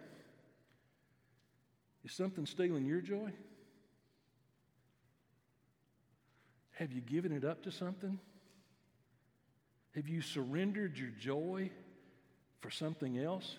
is 2.06 2.14
something 2.14 2.46
stealing 2.46 2.86
your 2.86 3.02
joy? 3.02 3.32
Have 6.72 6.92
you 6.92 7.02
given 7.02 7.32
it 7.32 7.44
up 7.44 7.64
to 7.64 7.72
something? 7.72 8.20
Have 9.96 10.08
you 10.08 10.22
surrendered 10.22 10.98
your 10.98 11.10
joy 11.10 11.70
for 12.62 12.72
something 12.72 13.20
else? 13.20 13.56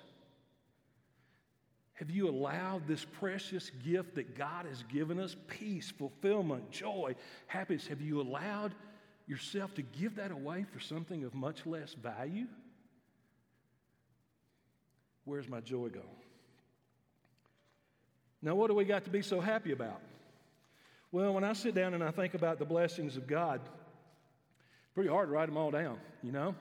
Have 1.95 2.11
you 2.11 2.29
allowed 2.29 2.89
this 2.89 3.05
precious 3.05 3.71
gift 3.85 4.17
that 4.17 4.37
God 4.37 4.67
has 4.67 4.83
given 4.85 5.21
us 5.21 5.37
peace, 5.47 5.93
fulfillment, 5.97 6.71
joy, 6.71 7.15
happiness? 7.47 7.87
Have 7.87 8.01
you 8.01 8.21
allowed 8.21 8.75
yourself 9.27 9.75
to 9.75 9.83
give 9.83 10.17
that 10.17 10.33
away 10.33 10.65
for 10.73 10.81
something 10.81 11.25
of 11.25 11.35
much 11.35 11.65
less 11.67 11.95
value? 11.95 12.47
Where's 15.25 15.49
my 15.49 15.61
joy 15.61 15.89
go? 15.89 16.03
Now, 18.43 18.55
what 18.57 18.69
do 18.69 18.75
we 18.75 18.85
got 18.85 19.05
to 19.05 19.11
be 19.11 19.23
so 19.23 19.41
happy 19.41 19.73
about? 19.73 20.01
Well, 21.13 21.33
when 21.33 21.45
I 21.45 21.53
sit 21.53 21.75
down 21.75 21.95
and 21.95 22.03
I 22.03 22.11
think 22.11 22.35
about 22.35 22.59
the 22.59 22.65
blessings 22.65 23.17
of 23.17 23.27
God, 23.27 23.61
pretty 24.95 25.09
hard 25.09 25.29
to 25.29 25.33
write 25.33 25.47
them 25.47 25.57
all 25.57 25.71
down, 25.71 25.99
you 26.23 26.33
know? 26.33 26.57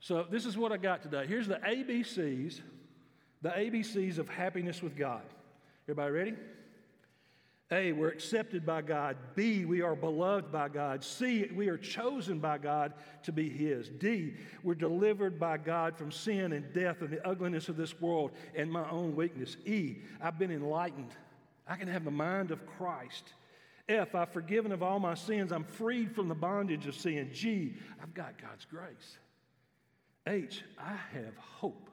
So 0.00 0.24
this 0.30 0.46
is 0.46 0.56
what 0.56 0.72
I 0.72 0.76
got 0.76 1.02
today. 1.02 1.26
Here's 1.26 1.48
the 1.48 1.56
ABCs, 1.56 2.60
the 3.42 3.50
ABCs 3.50 4.18
of 4.18 4.28
happiness 4.28 4.82
with 4.82 4.96
God. 4.96 5.22
Everybody 5.84 6.12
ready? 6.12 6.34
A, 7.72 7.92
we're 7.92 8.10
accepted 8.10 8.66
by 8.66 8.82
God. 8.82 9.16
B, 9.34 9.64
we 9.64 9.80
are 9.80 9.96
beloved 9.96 10.52
by 10.52 10.68
God. 10.68 11.02
C, 11.02 11.48
we 11.54 11.68
are 11.68 11.78
chosen 11.78 12.38
by 12.38 12.58
God 12.58 12.92
to 13.22 13.32
be 13.32 13.48
His. 13.48 13.88
D, 13.88 14.34
we're 14.62 14.74
delivered 14.74 15.40
by 15.40 15.56
God 15.56 15.96
from 15.96 16.12
sin 16.12 16.52
and 16.52 16.70
death 16.74 17.00
and 17.00 17.08
the 17.08 17.26
ugliness 17.26 17.70
of 17.70 17.78
this 17.78 17.98
world 17.98 18.32
and 18.54 18.70
my 18.70 18.88
own 18.90 19.16
weakness. 19.16 19.56
E, 19.64 19.96
I've 20.20 20.38
been 20.38 20.50
enlightened. 20.50 21.12
I 21.66 21.76
can 21.76 21.88
have 21.88 22.04
the 22.04 22.10
mind 22.10 22.50
of 22.50 22.66
Christ. 22.66 23.32
F, 23.88 24.14
I've 24.14 24.32
forgiven 24.32 24.70
of 24.70 24.82
all 24.82 25.00
my 25.00 25.14
sins. 25.14 25.50
I'm 25.50 25.64
freed 25.64 26.14
from 26.14 26.28
the 26.28 26.34
bondage 26.34 26.86
of 26.86 26.94
sin. 26.94 27.30
G, 27.32 27.74
I've 28.02 28.12
got 28.12 28.40
God's 28.40 28.66
grace. 28.66 29.18
H, 30.26 30.62
I 30.78 30.94
have 31.14 31.36
hope. 31.38 31.88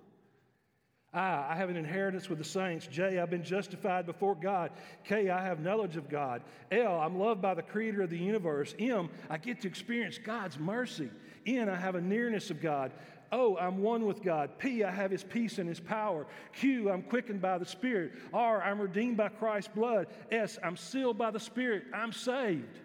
I, 1.13 1.47
I 1.49 1.55
have 1.55 1.69
an 1.69 1.77
inheritance 1.77 2.29
with 2.29 2.37
the 2.37 2.43
saints. 2.43 2.87
J, 2.87 3.19
I've 3.19 3.29
been 3.29 3.43
justified 3.43 4.05
before 4.05 4.35
God. 4.35 4.71
K, 5.03 5.29
I 5.29 5.43
have 5.43 5.59
knowledge 5.59 5.97
of 5.97 6.09
God. 6.09 6.41
L, 6.71 6.99
I'm 6.99 7.17
loved 7.17 7.41
by 7.41 7.55
the 7.55 7.63
creator 7.63 8.01
of 8.01 8.09
the 8.09 8.17
universe. 8.17 8.75
M, 8.79 9.09
I 9.29 9.37
get 9.37 9.61
to 9.61 9.67
experience 9.67 10.19
God's 10.23 10.59
mercy. 10.59 11.09
N, 11.47 11.67
I 11.69 11.75
have 11.75 11.95
a 11.95 12.01
nearness 12.01 12.51
of 12.51 12.61
God. 12.61 12.91
O, 13.31 13.57
I'm 13.57 13.79
one 13.79 14.05
with 14.05 14.23
God. 14.23 14.57
P, 14.57 14.83
I 14.83 14.91
have 14.91 15.11
his 15.11 15.23
peace 15.23 15.59
and 15.59 15.69
his 15.69 15.79
power. 15.79 16.25
Q, 16.53 16.91
I'm 16.91 17.03
quickened 17.03 17.41
by 17.41 17.57
the 17.57 17.65
Spirit. 17.65 18.13
R, 18.33 18.61
I'm 18.61 18.79
redeemed 18.79 19.17
by 19.17 19.29
Christ's 19.29 19.71
blood. 19.73 20.07
S, 20.31 20.57
I'm 20.63 20.77
sealed 20.77 21.17
by 21.17 21.31
the 21.31 21.39
Spirit. 21.39 21.83
I'm 21.93 22.11
saved. 22.11 22.79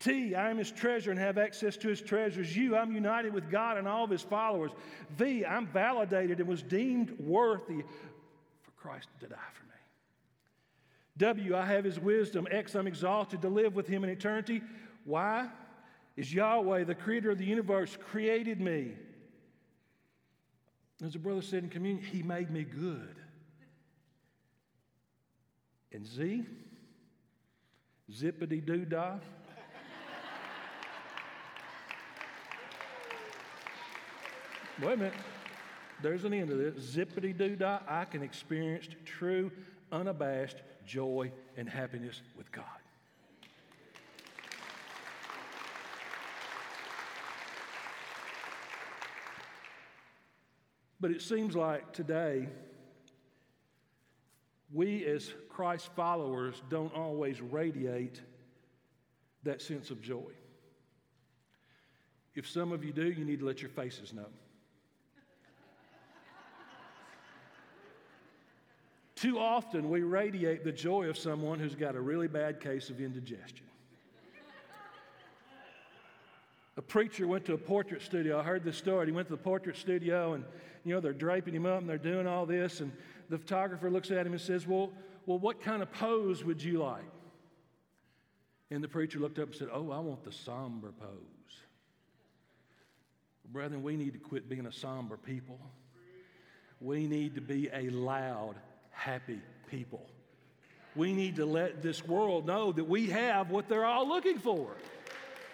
T, 0.00 0.34
I 0.34 0.50
am 0.50 0.56
his 0.56 0.72
treasure 0.72 1.10
and 1.10 1.20
have 1.20 1.36
access 1.36 1.76
to 1.76 1.88
his 1.88 2.00
treasures. 2.00 2.56
U, 2.56 2.74
I'm 2.74 2.94
united 2.94 3.34
with 3.34 3.50
God 3.50 3.76
and 3.76 3.86
all 3.86 4.02
of 4.02 4.10
his 4.10 4.22
followers. 4.22 4.70
V, 5.10 5.44
I'm 5.44 5.66
validated 5.66 6.40
and 6.40 6.48
was 6.48 6.62
deemed 6.62 7.14
worthy 7.20 7.82
for 8.62 8.70
Christ 8.78 9.08
to 9.20 9.26
die 9.26 9.36
for 9.52 9.64
me. 9.64 9.70
W, 11.18 11.54
I 11.54 11.66
have 11.66 11.84
his 11.84 12.00
wisdom. 12.00 12.48
X, 12.50 12.74
I'm 12.74 12.86
exalted 12.86 13.42
to 13.42 13.50
live 13.50 13.74
with 13.74 13.86
him 13.86 14.02
in 14.02 14.08
eternity. 14.08 14.62
Why? 15.04 15.48
Is 16.16 16.32
Yahweh, 16.32 16.84
the 16.84 16.94
creator 16.94 17.30
of 17.30 17.36
the 17.36 17.44
universe, 17.44 17.98
created 18.10 18.58
me. 18.58 18.92
As 21.04 21.14
a 21.14 21.18
brother 21.18 21.42
said 21.42 21.62
in 21.62 21.68
communion, 21.68 22.02
he 22.04 22.22
made 22.22 22.50
me 22.50 22.64
good. 22.64 23.16
And 25.92 26.06
Z, 26.06 26.46
zippity 28.10 28.64
doo 28.64 28.86
dah. 28.86 29.18
Wait 34.82 34.94
a 34.94 34.96
minute. 34.96 35.14
There's 36.00 36.24
an 36.24 36.32
end 36.32 36.48
to 36.48 36.54
this. 36.54 36.96
Zippity 36.96 37.36
doo 37.36 37.54
dah. 37.54 37.80
I 37.86 38.06
can 38.06 38.22
experience 38.22 38.88
true, 39.04 39.50
unabashed 39.92 40.56
joy 40.86 41.30
and 41.58 41.68
happiness 41.68 42.22
with 42.34 42.50
God. 42.50 42.64
But 50.98 51.10
it 51.10 51.20
seems 51.20 51.54
like 51.54 51.92
today, 51.92 52.48
we 54.72 55.04
as 55.04 55.32
Christ 55.50 55.90
followers 55.94 56.62
don't 56.70 56.94
always 56.94 57.42
radiate 57.42 58.20
that 59.42 59.60
sense 59.60 59.90
of 59.90 60.00
joy. 60.00 60.32
If 62.34 62.48
some 62.48 62.72
of 62.72 62.82
you 62.82 62.92
do, 62.92 63.10
you 63.10 63.24
need 63.26 63.40
to 63.40 63.46
let 63.46 63.60
your 63.60 63.70
faces 63.70 64.14
know. 64.14 64.26
Too 69.20 69.38
often, 69.38 69.90
we 69.90 70.00
radiate 70.00 70.64
the 70.64 70.72
joy 70.72 71.10
of 71.10 71.18
someone 71.18 71.58
who's 71.58 71.74
got 71.74 71.94
a 71.94 72.00
really 72.00 72.26
bad 72.26 72.58
case 72.58 72.88
of 72.88 73.02
indigestion. 73.02 73.66
A 76.78 76.82
preacher 76.82 77.26
went 77.26 77.44
to 77.44 77.52
a 77.52 77.58
portrait 77.58 78.00
studio. 78.00 78.40
I 78.40 78.42
heard 78.42 78.64
this 78.64 78.78
story. 78.78 79.04
He 79.04 79.12
went 79.12 79.28
to 79.28 79.34
the 79.34 79.42
portrait 79.42 79.76
studio, 79.76 80.32
and 80.32 80.44
you 80.84 80.94
know 80.94 81.00
they're 81.00 81.12
draping 81.12 81.52
him 81.52 81.66
up, 81.66 81.80
and 81.80 81.88
they're 81.88 81.98
doing 81.98 82.26
all 82.26 82.46
this. 82.46 82.80
And 82.80 82.92
the 83.28 83.36
photographer 83.36 83.90
looks 83.90 84.10
at 84.10 84.26
him 84.26 84.32
and 84.32 84.40
says, 84.40 84.66
"Well, 84.66 84.90
well, 85.26 85.38
what 85.38 85.60
kind 85.60 85.82
of 85.82 85.92
pose 85.92 86.42
would 86.42 86.62
you 86.62 86.78
like?" 86.78 87.04
And 88.70 88.82
the 88.82 88.88
preacher 88.88 89.18
looked 89.18 89.38
up 89.38 89.48
and 89.48 89.54
said, 89.54 89.68
"Oh, 89.70 89.90
I 89.90 89.98
want 89.98 90.24
the 90.24 90.32
somber 90.32 90.92
pose." 90.92 91.60
Brethren, 93.52 93.82
we 93.82 93.98
need 93.98 94.14
to 94.14 94.18
quit 94.18 94.48
being 94.48 94.64
a 94.64 94.72
somber 94.72 95.18
people. 95.18 95.60
We 96.80 97.06
need 97.06 97.34
to 97.34 97.42
be 97.42 97.68
a 97.70 97.90
loud, 97.90 98.54
happy 98.90 99.40
people. 99.68 100.04
We 100.96 101.12
need 101.12 101.36
to 101.36 101.46
let 101.46 101.82
this 101.82 102.06
world 102.06 102.46
know 102.46 102.72
that 102.72 102.84
we 102.84 103.06
have 103.06 103.50
what 103.50 103.68
they're 103.68 103.84
all 103.84 104.08
looking 104.08 104.38
for. 104.38 104.70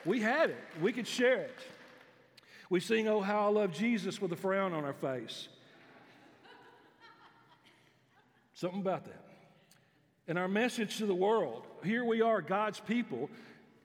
We 0.05 0.20
have 0.20 0.51
it, 0.51 0.64
we 0.81 0.92
can 0.92 1.05
share 1.05 1.42
it. 1.42 1.59
We 2.68 2.81
sing, 2.81 3.09
Oh, 3.09 3.20
how 3.20 3.46
I 3.46 3.49
love 3.49 3.72
Jesus 3.72 4.20
with 4.20 4.33
a 4.33 4.37
frown 4.37 4.72
on 4.72 4.85
our 4.85 4.92
face. 4.92 5.49
Something 8.55 8.81
about 8.81 9.05
that. 9.05 9.22
And 10.29 10.38
our 10.38 10.49
message 10.49 10.99
to 10.99 11.07
the 11.07 11.14
world 11.14 11.64
here 11.85 12.05
we 12.05 12.22
are, 12.22 12.40
God's 12.40 12.81
people, 12.81 13.31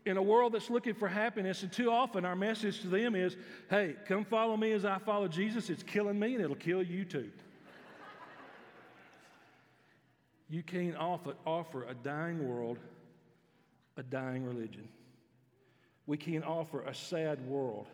in 0.06 0.18
a 0.18 0.22
world 0.22 0.54
that's 0.54 0.70
looking 0.70 0.96
for 0.96 1.08
happiness, 1.08 1.62
and 1.62 1.72
too 1.72 1.92
often 1.92 2.26
our 2.26 2.36
message 2.36 2.82
to 2.82 2.88
them 2.88 3.16
is, 3.16 3.36
Hey, 3.70 3.96
come 4.08 4.26
follow 4.26 4.58
me 4.58 4.72
as 4.72 4.86
I 4.86 4.98
follow 4.98 5.28
Jesus. 5.28 5.70
It's 5.70 5.84
killing 5.84 6.18
me 6.18 6.36
and 6.36 6.44
it'll 6.44 6.56
kill 6.56 6.82
you 6.82 7.06
too. 7.06 7.30
You 10.52 10.62
can't 10.62 10.98
offer, 10.98 11.34
offer 11.48 11.86
a 11.86 11.96
dying 11.96 12.48
world 12.48 12.78
a 13.98 14.04
dying 14.04 14.46
religion. 14.46 14.88
We 16.06 16.18
can't 16.18 16.44
offer 16.44 16.82
a 16.82 16.94
sad 16.94 17.46
world 17.48 17.88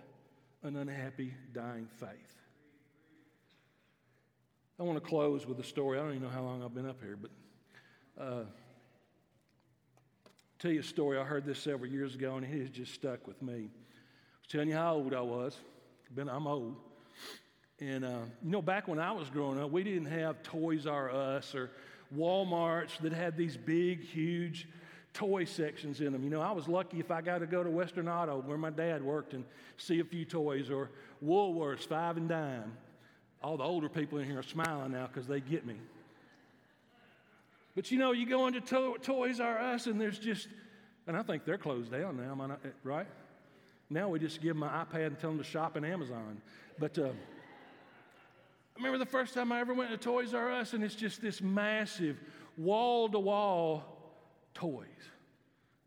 an 0.63 0.75
unhappy, 0.75 1.33
dying 1.53 1.87
faith. 1.99 2.09
I 4.79 4.83
want 4.83 5.01
to 5.01 5.07
close 5.07 5.45
with 5.45 5.59
a 5.59 5.63
story. 5.63 5.97
I 5.97 6.01
don't 6.01 6.11
even 6.11 6.23
know 6.23 6.29
how 6.29 6.41
long 6.41 6.63
I've 6.63 6.73
been 6.73 6.89
up 6.89 7.01
here, 7.01 7.17
but 7.21 7.31
uh, 8.21 8.43
tell 10.59 10.71
you 10.71 10.79
a 10.79 10.83
story. 10.83 11.19
I 11.19 11.23
heard 11.23 11.45
this 11.45 11.59
several 11.59 11.89
years 11.89 12.15
ago, 12.15 12.35
and 12.35 12.45
it 12.45 12.59
has 12.59 12.69
just 12.69 12.93
stuck 12.93 13.27
with 13.27 13.41
me. 13.41 13.53
I 13.53 14.39
was 14.41 14.47
telling 14.49 14.69
you 14.69 14.75
how 14.75 14.95
old 14.95 15.13
I 15.13 15.21
was. 15.21 15.57
Been, 16.13 16.27
I'm 16.27 16.47
old. 16.47 16.75
And, 17.79 18.03
uh, 18.03 18.21
you 18.43 18.51
know, 18.51 18.61
back 18.61 18.87
when 18.87 18.99
I 18.99 19.11
was 19.11 19.29
growing 19.29 19.59
up, 19.59 19.71
we 19.71 19.83
didn't 19.83 20.07
have 20.07 20.41
Toys 20.41 20.87
R 20.87 21.11
Us 21.11 21.53
or 21.53 21.69
Walmarts 22.15 22.97
that 22.99 23.13
had 23.13 23.37
these 23.37 23.57
big, 23.57 24.01
huge 24.01 24.67
toy 25.13 25.45
sections 25.45 25.99
in 25.99 26.13
them. 26.13 26.23
You 26.23 26.29
know, 26.29 26.41
I 26.41 26.51
was 26.51 26.67
lucky 26.67 26.99
if 26.99 27.11
I 27.11 27.21
got 27.21 27.39
to 27.39 27.47
go 27.47 27.63
to 27.63 27.69
Western 27.69 28.07
Auto 28.07 28.41
where 28.45 28.57
my 28.57 28.69
dad 28.69 29.03
worked 29.03 29.33
and 29.33 29.43
see 29.77 29.99
a 29.99 30.03
few 30.03 30.25
toys 30.25 30.69
or 30.69 30.89
Woolworths, 31.25 31.87
five 31.87 32.17
and 32.17 32.29
dime. 32.29 32.73
All 33.43 33.57
the 33.57 33.63
older 33.63 33.89
people 33.89 34.19
in 34.19 34.25
here 34.25 34.39
are 34.39 34.43
smiling 34.43 34.91
now 34.91 35.07
because 35.07 35.27
they 35.27 35.39
get 35.39 35.65
me. 35.65 35.75
But 37.75 37.91
you 37.91 37.99
know, 37.99 38.11
you 38.11 38.27
go 38.27 38.47
into 38.47 38.61
to- 38.61 38.97
Toys 39.01 39.39
R 39.39 39.59
Us 39.59 39.87
and 39.87 39.99
there's 39.99 40.19
just, 40.19 40.47
and 41.07 41.15
I 41.15 41.23
think 41.23 41.45
they're 41.45 41.57
closed 41.57 41.91
down 41.91 42.17
now, 42.17 42.33
not, 42.33 42.59
right? 42.83 43.07
Now 43.89 44.09
we 44.09 44.19
just 44.19 44.41
give 44.41 44.55
them 44.55 44.63
an 44.63 44.69
iPad 44.69 45.07
and 45.07 45.19
tell 45.19 45.29
them 45.29 45.39
to 45.39 45.43
shop 45.43 45.77
in 45.77 45.85
Amazon. 45.85 46.41
But 46.79 46.97
uh, 46.97 47.09
I 48.77 48.79
remember 48.79 48.99
the 48.99 49.09
first 49.09 49.33
time 49.33 49.51
I 49.51 49.59
ever 49.59 49.73
went 49.73 49.89
to 49.89 49.97
Toys 49.97 50.35
R 50.35 50.51
Us, 50.51 50.73
and 50.73 50.83
it's 50.83 50.93
just 50.93 51.19
this 51.19 51.41
massive 51.41 52.15
wall 52.57 53.09
to 53.09 53.17
wall 53.17 53.83
toys 54.53 54.85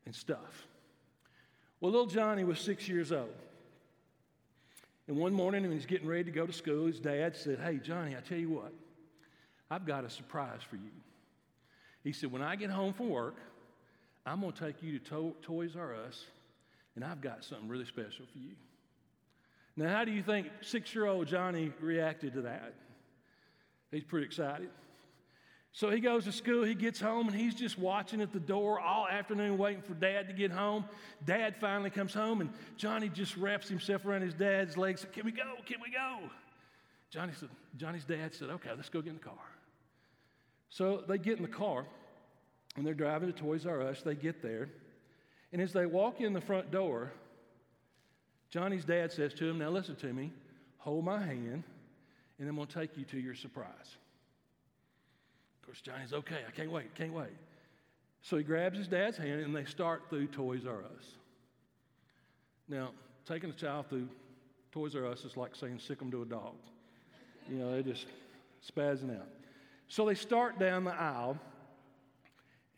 and 0.06 0.14
stuff. 0.14 0.66
Well, 1.80 1.92
little 1.92 2.08
Johnny 2.08 2.42
was 2.42 2.58
six 2.58 2.88
years 2.88 3.12
old. 3.12 3.30
And 5.06 5.16
one 5.16 5.32
morning, 5.32 5.62
when 5.62 5.70
he's 5.70 5.86
getting 5.86 6.08
ready 6.08 6.24
to 6.24 6.30
go 6.32 6.46
to 6.46 6.52
school, 6.52 6.86
his 6.86 6.98
dad 6.98 7.36
said, 7.36 7.60
Hey, 7.60 7.76
Johnny, 7.78 8.16
I 8.16 8.20
tell 8.20 8.38
you 8.38 8.50
what, 8.50 8.72
I've 9.70 9.86
got 9.86 10.04
a 10.04 10.10
surprise 10.10 10.60
for 10.68 10.76
you. 10.76 10.90
He 12.02 12.12
said, 12.12 12.32
When 12.32 12.42
I 12.42 12.56
get 12.56 12.70
home 12.70 12.92
from 12.92 13.08
work, 13.08 13.36
I'm 14.26 14.40
going 14.40 14.52
to 14.52 14.58
take 14.66 14.82
you 14.82 14.98
to, 14.98 15.04
to- 15.10 15.36
Toys 15.42 15.76
R 15.76 15.94
Us, 15.94 16.24
and 16.96 17.04
I've 17.04 17.20
got 17.20 17.44
something 17.44 17.68
really 17.68 17.86
special 17.86 18.26
for 18.32 18.38
you. 18.38 18.56
Now, 19.80 19.88
how 19.88 20.04
do 20.04 20.12
you 20.12 20.22
think 20.22 20.46
six 20.60 20.94
year 20.94 21.06
old 21.06 21.26
Johnny 21.26 21.72
reacted 21.80 22.34
to 22.34 22.42
that? 22.42 22.74
He's 23.90 24.04
pretty 24.04 24.26
excited. 24.26 24.68
So 25.72 25.88
he 25.88 26.00
goes 26.00 26.24
to 26.24 26.32
school, 26.32 26.64
he 26.64 26.74
gets 26.74 27.00
home, 27.00 27.28
and 27.28 27.34
he's 27.34 27.54
just 27.54 27.78
watching 27.78 28.20
at 28.20 28.30
the 28.30 28.40
door 28.40 28.78
all 28.78 29.08
afternoon 29.08 29.56
waiting 29.56 29.80
for 29.80 29.94
dad 29.94 30.28
to 30.28 30.34
get 30.34 30.50
home. 30.50 30.84
Dad 31.24 31.56
finally 31.56 31.88
comes 31.88 32.12
home, 32.12 32.42
and 32.42 32.50
Johnny 32.76 33.08
just 33.08 33.38
wraps 33.38 33.70
himself 33.70 34.04
around 34.04 34.20
his 34.20 34.34
dad's 34.34 34.76
legs. 34.76 35.06
Can 35.14 35.24
we 35.24 35.32
go? 35.32 35.54
Can 35.64 35.78
we 35.82 35.90
go? 35.90 36.28
Johnny 37.08 37.32
said, 37.40 37.48
Johnny's 37.78 38.04
dad 38.04 38.34
said, 38.34 38.50
Okay, 38.50 38.70
let's 38.76 38.90
go 38.90 39.00
get 39.00 39.10
in 39.10 39.16
the 39.16 39.24
car. 39.24 39.46
So 40.68 41.04
they 41.08 41.16
get 41.16 41.38
in 41.38 41.42
the 41.42 41.48
car, 41.48 41.86
and 42.76 42.86
they're 42.86 42.92
driving 42.92 43.32
to 43.32 43.38
Toys 43.38 43.64
R 43.64 43.80
Us. 43.80 44.02
They 44.02 44.14
get 44.14 44.42
there, 44.42 44.68
and 45.54 45.62
as 45.62 45.72
they 45.72 45.86
walk 45.86 46.20
in 46.20 46.34
the 46.34 46.40
front 46.42 46.70
door, 46.70 47.12
Johnny's 48.50 48.84
dad 48.84 49.12
says 49.12 49.32
to 49.34 49.48
him, 49.48 49.58
Now 49.58 49.70
listen 49.70 49.96
to 49.96 50.12
me, 50.12 50.32
hold 50.78 51.04
my 51.04 51.20
hand, 51.20 51.62
and 52.38 52.48
I'm 52.48 52.56
going 52.56 52.66
to 52.66 52.74
take 52.74 52.96
you 52.96 53.04
to 53.04 53.18
your 53.18 53.34
surprise. 53.34 53.96
Of 55.60 55.66
course, 55.66 55.80
Johnny's 55.80 56.12
okay, 56.12 56.40
I 56.46 56.50
can't 56.50 56.70
wait, 56.70 56.94
can't 56.94 57.12
wait. 57.12 57.30
So 58.22 58.36
he 58.36 58.42
grabs 58.42 58.76
his 58.76 58.88
dad's 58.88 59.16
hand 59.16 59.40
and 59.40 59.54
they 59.54 59.64
start 59.64 60.02
through 60.10 60.26
Toys 60.26 60.66
R 60.66 60.78
Us. 60.78 61.04
Now, 62.68 62.90
taking 63.26 63.50
a 63.50 63.54
child 63.54 63.86
through 63.88 64.08
Toys 64.72 64.94
R 64.94 65.06
Us 65.06 65.24
is 65.24 65.36
like 65.36 65.54
saying 65.54 65.78
sick 65.78 65.98
them 65.98 66.10
to 66.10 66.22
a 66.22 66.26
dog. 66.26 66.54
You 67.48 67.56
know, 67.56 67.72
they're 67.72 67.82
just 67.82 68.06
spazzing 68.68 69.16
out. 69.16 69.28
So 69.88 70.06
they 70.06 70.14
start 70.14 70.58
down 70.58 70.84
the 70.84 70.94
aisle, 70.94 71.38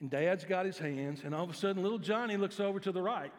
and 0.00 0.10
dad's 0.10 0.44
got 0.44 0.64
his 0.64 0.78
hands, 0.78 1.22
and 1.24 1.34
all 1.34 1.44
of 1.44 1.50
a 1.50 1.54
sudden, 1.54 1.82
little 1.82 1.98
Johnny 1.98 2.36
looks 2.36 2.58
over 2.58 2.80
to 2.80 2.92
the 2.92 3.02
right. 3.02 3.32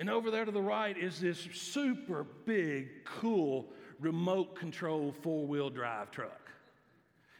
And 0.00 0.08
over 0.08 0.30
there 0.30 0.46
to 0.46 0.50
the 0.50 0.62
right 0.62 0.96
is 0.96 1.20
this 1.20 1.46
super 1.52 2.24
big, 2.46 3.04
cool, 3.04 3.66
remote 4.00 4.56
control 4.56 5.12
four 5.20 5.46
wheel 5.46 5.68
drive 5.68 6.10
truck. 6.10 6.50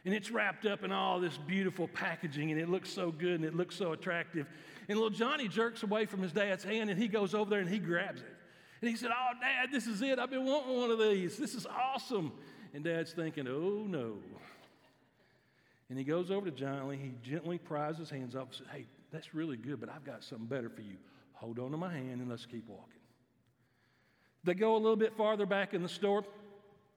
And 0.05 0.13
it's 0.13 0.29
wrapped 0.29 0.67
up 0.67 0.83
in 0.83 0.91
all 0.91 1.19
this 1.19 1.37
beautiful 1.37 1.87
packaging, 1.87 2.51
and 2.51 2.61
it 2.61 2.69
looks 2.69 2.91
so 2.91 3.11
good 3.11 3.35
and 3.35 3.45
it 3.45 3.55
looks 3.55 3.75
so 3.75 3.93
attractive. 3.93 4.47
And 4.87 4.97
little 4.97 5.09
Johnny 5.09 5.47
jerks 5.47 5.81
away 5.81 6.05
from 6.05 6.21
his 6.21 6.33
dad's 6.33 6.63
hand, 6.63 6.91
and 6.91 6.99
he 6.99 7.07
goes 7.07 7.33
over 7.33 7.49
there 7.49 7.59
and 7.59 7.69
he 7.69 7.79
grabs 7.79 8.21
it. 8.21 8.35
And 8.81 8.89
he 8.89 8.95
said, 8.95 9.09
Oh, 9.11 9.39
Dad, 9.39 9.69
this 9.71 9.87
is 9.87 10.03
it. 10.03 10.19
I've 10.19 10.29
been 10.29 10.45
wanting 10.45 10.77
one 10.77 10.91
of 10.91 10.99
these. 10.99 11.37
This 11.37 11.55
is 11.55 11.65
awesome. 11.65 12.31
And 12.75 12.83
Dad's 12.83 13.11
thinking, 13.11 13.47
Oh, 13.47 13.85
no. 13.87 14.17
And 15.89 15.97
he 15.97 16.03
goes 16.03 16.29
over 16.29 16.45
to 16.45 16.55
Johnny. 16.55 16.97
He 16.97 17.13
gently 17.27 17.57
pries 17.57 17.97
his 17.97 18.11
hands 18.11 18.35
off 18.35 18.49
and 18.49 18.55
says, 18.55 18.67
Hey, 18.71 18.85
that's 19.11 19.33
really 19.33 19.57
good, 19.57 19.79
but 19.79 19.89
I've 19.89 20.05
got 20.05 20.23
something 20.23 20.45
better 20.45 20.69
for 20.69 20.81
you. 20.81 20.97
Hold 21.41 21.57
on 21.57 21.71
to 21.71 21.77
my 21.77 21.91
hand 21.91 22.21
and 22.21 22.29
let's 22.29 22.45
keep 22.45 22.67
walking. 22.67 22.85
They 24.43 24.53
go 24.53 24.75
a 24.75 24.77
little 24.77 24.95
bit 24.95 25.17
farther 25.17 25.47
back 25.47 25.73
in 25.73 25.81
the 25.81 25.89
store, 25.89 26.23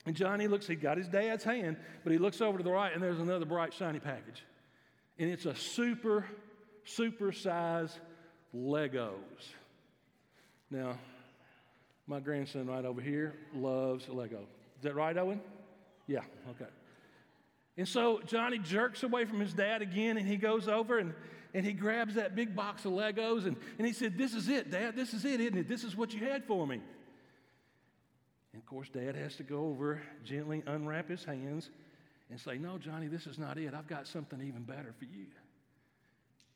and 0.05 0.15
Johnny 0.15 0.49
looks, 0.49 0.67
he 0.67 0.75
got 0.75 0.99
his 0.99 1.09
dad's 1.09 1.45
hand, 1.45 1.79
but 2.03 2.13
he 2.13 2.19
looks 2.19 2.43
over 2.43 2.59
to 2.59 2.65
the 2.65 2.71
right, 2.71 2.93
and 2.93 3.03
there's 3.03 3.21
another 3.21 3.47
bright, 3.47 3.73
shiny 3.73 4.01
package. 4.01 4.45
And 5.19 5.31
it's 5.31 5.47
a 5.47 5.55
super, 5.55 6.27
super 6.85 7.33
size 7.33 7.99
Legos. 8.55 9.15
Now, 10.71 10.99
my 12.07 12.21
grandson 12.21 12.67
right 12.67 12.85
over 12.85 13.01
here 13.01 13.35
loves 13.55 14.07
Lego. 14.11 14.41
Is 14.77 14.83
that 14.83 14.95
right, 14.95 15.17
Owen? 15.17 15.41
Yeah, 16.07 16.21
okay. 16.51 16.71
And 17.79 17.89
so 17.89 18.21
Johnny 18.27 18.59
jerks 18.59 19.03
away 19.05 19.25
from 19.25 19.41
his 19.41 19.55
dad 19.55 19.81
again, 19.81 20.19
and 20.19 20.29
he 20.29 20.37
goes 20.37 20.69
over 20.69 20.99
and, 20.99 21.15
and 21.55 21.64
he 21.64 21.73
grabs 21.73 22.17
that 22.17 22.35
big 22.35 22.55
box 22.55 22.85
of 22.85 22.93
Legos, 22.93 23.47
and, 23.47 23.57
and 23.79 23.87
he 23.87 23.93
said, 23.93 24.19
This 24.19 24.35
is 24.35 24.49
it, 24.49 24.73
Dad. 24.73 24.97
This 24.97 25.14
is 25.14 25.25
it, 25.25 25.40
isn't 25.40 25.57
it? 25.57 25.69
This 25.69 25.85
is 25.85 25.97
what 25.97 26.12
you 26.12 26.27
had 26.27 26.45
for 26.45 26.67
me. 26.67 26.81
And 28.53 28.62
of 28.62 28.67
course, 28.67 28.88
Dad 28.88 29.14
has 29.14 29.37
to 29.37 29.45
go 29.45 29.67
over, 29.67 30.03
gently 30.25 30.64
unwrap 30.67 31.09
his 31.09 31.25
hands, 31.25 31.71
and 32.29 32.40
say, 32.40 32.59
No, 32.59 32.77
Johnny, 32.77 33.07
this 33.07 33.29
is 33.29 33.38
not 33.38 33.57
it. 33.57 33.73
I've 33.73 33.87
got 33.87 34.09
something 34.09 34.40
even 34.43 34.64
better 34.64 34.93
for 34.99 35.05
you. 35.05 35.27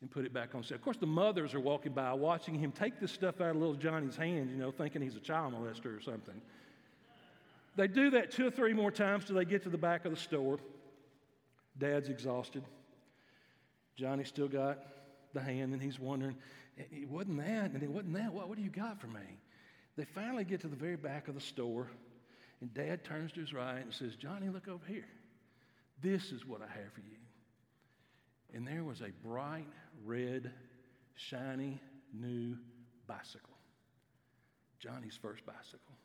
And 0.00 0.10
put 0.10 0.24
it 0.24 0.32
back 0.32 0.54
on 0.54 0.62
set. 0.62 0.76
Of 0.76 0.82
course, 0.82 0.96
the 0.96 1.06
mothers 1.06 1.54
are 1.54 1.60
walking 1.60 1.92
by 1.92 2.12
watching 2.12 2.54
him 2.54 2.70
take 2.70 3.00
this 3.00 3.10
stuff 3.10 3.40
out 3.40 3.50
of 3.50 3.56
little 3.56 3.74
Johnny's 3.74 4.16
hand, 4.16 4.50
you 4.50 4.56
know, 4.56 4.70
thinking 4.70 5.02
he's 5.02 5.16
a 5.16 5.20
child 5.20 5.54
molester 5.54 5.96
or 5.96 6.00
something. 6.00 6.40
They 7.74 7.88
do 7.88 8.10
that 8.10 8.30
two 8.30 8.46
or 8.46 8.50
three 8.50 8.72
more 8.72 8.92
times 8.92 9.24
till 9.24 9.36
they 9.36 9.44
get 9.44 9.64
to 9.64 9.70
the 9.70 9.78
back 9.78 10.04
of 10.04 10.12
the 10.12 10.16
store. 10.16 10.58
Dad's 11.78 12.08
exhausted. 12.08 12.64
Johnny 13.98 14.22
still 14.22 14.48
got 14.48 14.78
the 15.34 15.40
hand, 15.40 15.72
and 15.72 15.82
he's 15.82 15.98
wondering, 15.98 16.36
it 16.76 17.08
wasn't 17.08 17.38
that, 17.38 17.72
and 17.72 17.82
it 17.82 17.90
wasn't 17.90 18.14
that. 18.14 18.32
What, 18.32 18.48
what 18.48 18.56
do 18.56 18.62
you 18.62 18.70
got 18.70 19.00
for 19.00 19.08
me? 19.08 19.40
They 19.96 20.04
finally 20.04 20.44
get 20.44 20.60
to 20.60 20.68
the 20.68 20.76
very 20.76 20.96
back 20.96 21.26
of 21.26 21.34
the 21.34 21.40
store, 21.40 21.90
and 22.60 22.72
Dad 22.72 23.04
turns 23.04 23.32
to 23.32 23.40
his 23.40 23.52
right 23.52 23.80
and 23.80 23.92
says, 23.92 24.14
Johnny, 24.14 24.48
look 24.48 24.68
over 24.68 24.84
here. 24.86 25.08
This 26.00 26.30
is 26.30 26.46
what 26.46 26.60
I 26.62 26.66
have 26.66 26.92
for 26.92 27.00
you. 27.00 27.16
And 28.54 28.64
there 28.64 28.84
was 28.84 29.00
a 29.00 29.10
bright, 29.26 29.66
red, 30.04 30.52
shiny, 31.16 31.80
new 32.14 32.56
bicycle. 33.08 33.56
Johnny's 34.78 35.18
first 35.20 35.44
bicycle. 35.44 35.96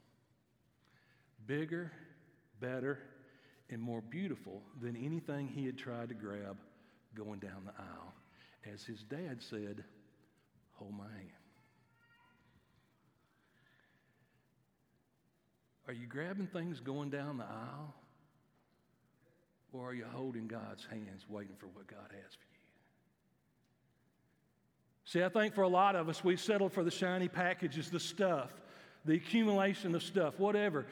Bigger, 1.46 1.92
better, 2.60 2.98
and 3.70 3.80
more 3.80 4.02
beautiful 4.02 4.64
than 4.82 4.96
anything 4.96 5.48
he 5.48 5.68
had 5.68 5.78
tried 5.78 6.10
to 6.10 6.16
grab 6.16 6.58
going 7.16 7.40
down 7.40 7.66
the 7.66 7.72
aisle. 7.78 8.14
As 8.74 8.84
his 8.84 9.04
dad 9.04 9.42
said, 9.42 9.84
Hold 10.74 10.94
my 10.98 11.04
hand. 11.04 11.30
Are 15.88 15.94
you 15.94 16.08
grabbing 16.08 16.48
things 16.48 16.80
going 16.80 17.10
down 17.10 17.38
the 17.38 17.44
aisle? 17.44 17.94
Or 19.74 19.90
are 19.90 19.94
you 19.94 20.06
holding 20.12 20.48
God's 20.48 20.86
hands 20.86 21.26
waiting 21.28 21.56
for 21.58 21.68
what 21.68 21.88
God 21.88 22.10
has 22.12 22.34
for 22.34 22.46
you? 22.52 22.60
See, 25.06 25.24
I 25.24 25.30
think 25.30 25.54
for 25.54 25.64
a 25.64 25.68
lot 25.68 25.96
of 25.96 26.10
us, 26.10 26.24
we 26.24 26.38
settle 26.38 26.70
for 26.70 26.84
the 26.84 26.92
shiny 26.92 27.28
packages, 27.28 27.90
the 27.90 28.00
stuff, 28.00 28.52
the 29.06 29.16
accumulation 29.16 29.96
of 29.96 30.04
stuff, 30.04 30.40
whatever. 30.40 30.86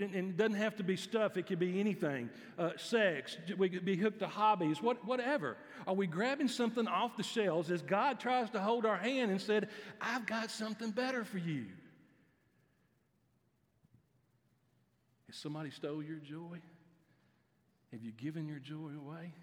And 0.00 0.14
it 0.14 0.36
doesn't 0.36 0.54
have 0.54 0.76
to 0.76 0.82
be 0.82 0.96
stuff, 0.96 1.36
it 1.36 1.46
could 1.46 1.58
be 1.58 1.78
anything. 1.80 2.30
Uh, 2.58 2.70
sex, 2.76 3.36
we 3.58 3.68
could 3.68 3.84
be 3.84 3.96
hooked 3.96 4.20
to 4.20 4.26
hobbies, 4.26 4.80
what, 4.80 5.04
whatever. 5.04 5.56
Are 5.86 5.94
we 5.94 6.06
grabbing 6.06 6.48
something 6.48 6.88
off 6.88 7.16
the 7.16 7.22
shelves 7.22 7.70
as 7.70 7.82
God 7.82 8.20
tries 8.20 8.50
to 8.50 8.60
hold 8.60 8.86
our 8.86 8.96
hand 8.96 9.30
and 9.30 9.40
said, 9.40 9.68
I've 10.00 10.24
got 10.24 10.50
something 10.50 10.90
better 10.90 11.24
for 11.24 11.38
you? 11.38 11.66
Has 15.26 15.36
somebody 15.36 15.70
stole 15.70 16.02
your 16.02 16.18
joy? 16.18 16.58
Have 17.92 18.02
you 18.02 18.12
given 18.12 18.48
your 18.48 18.58
joy 18.58 18.92
away? 18.98 19.34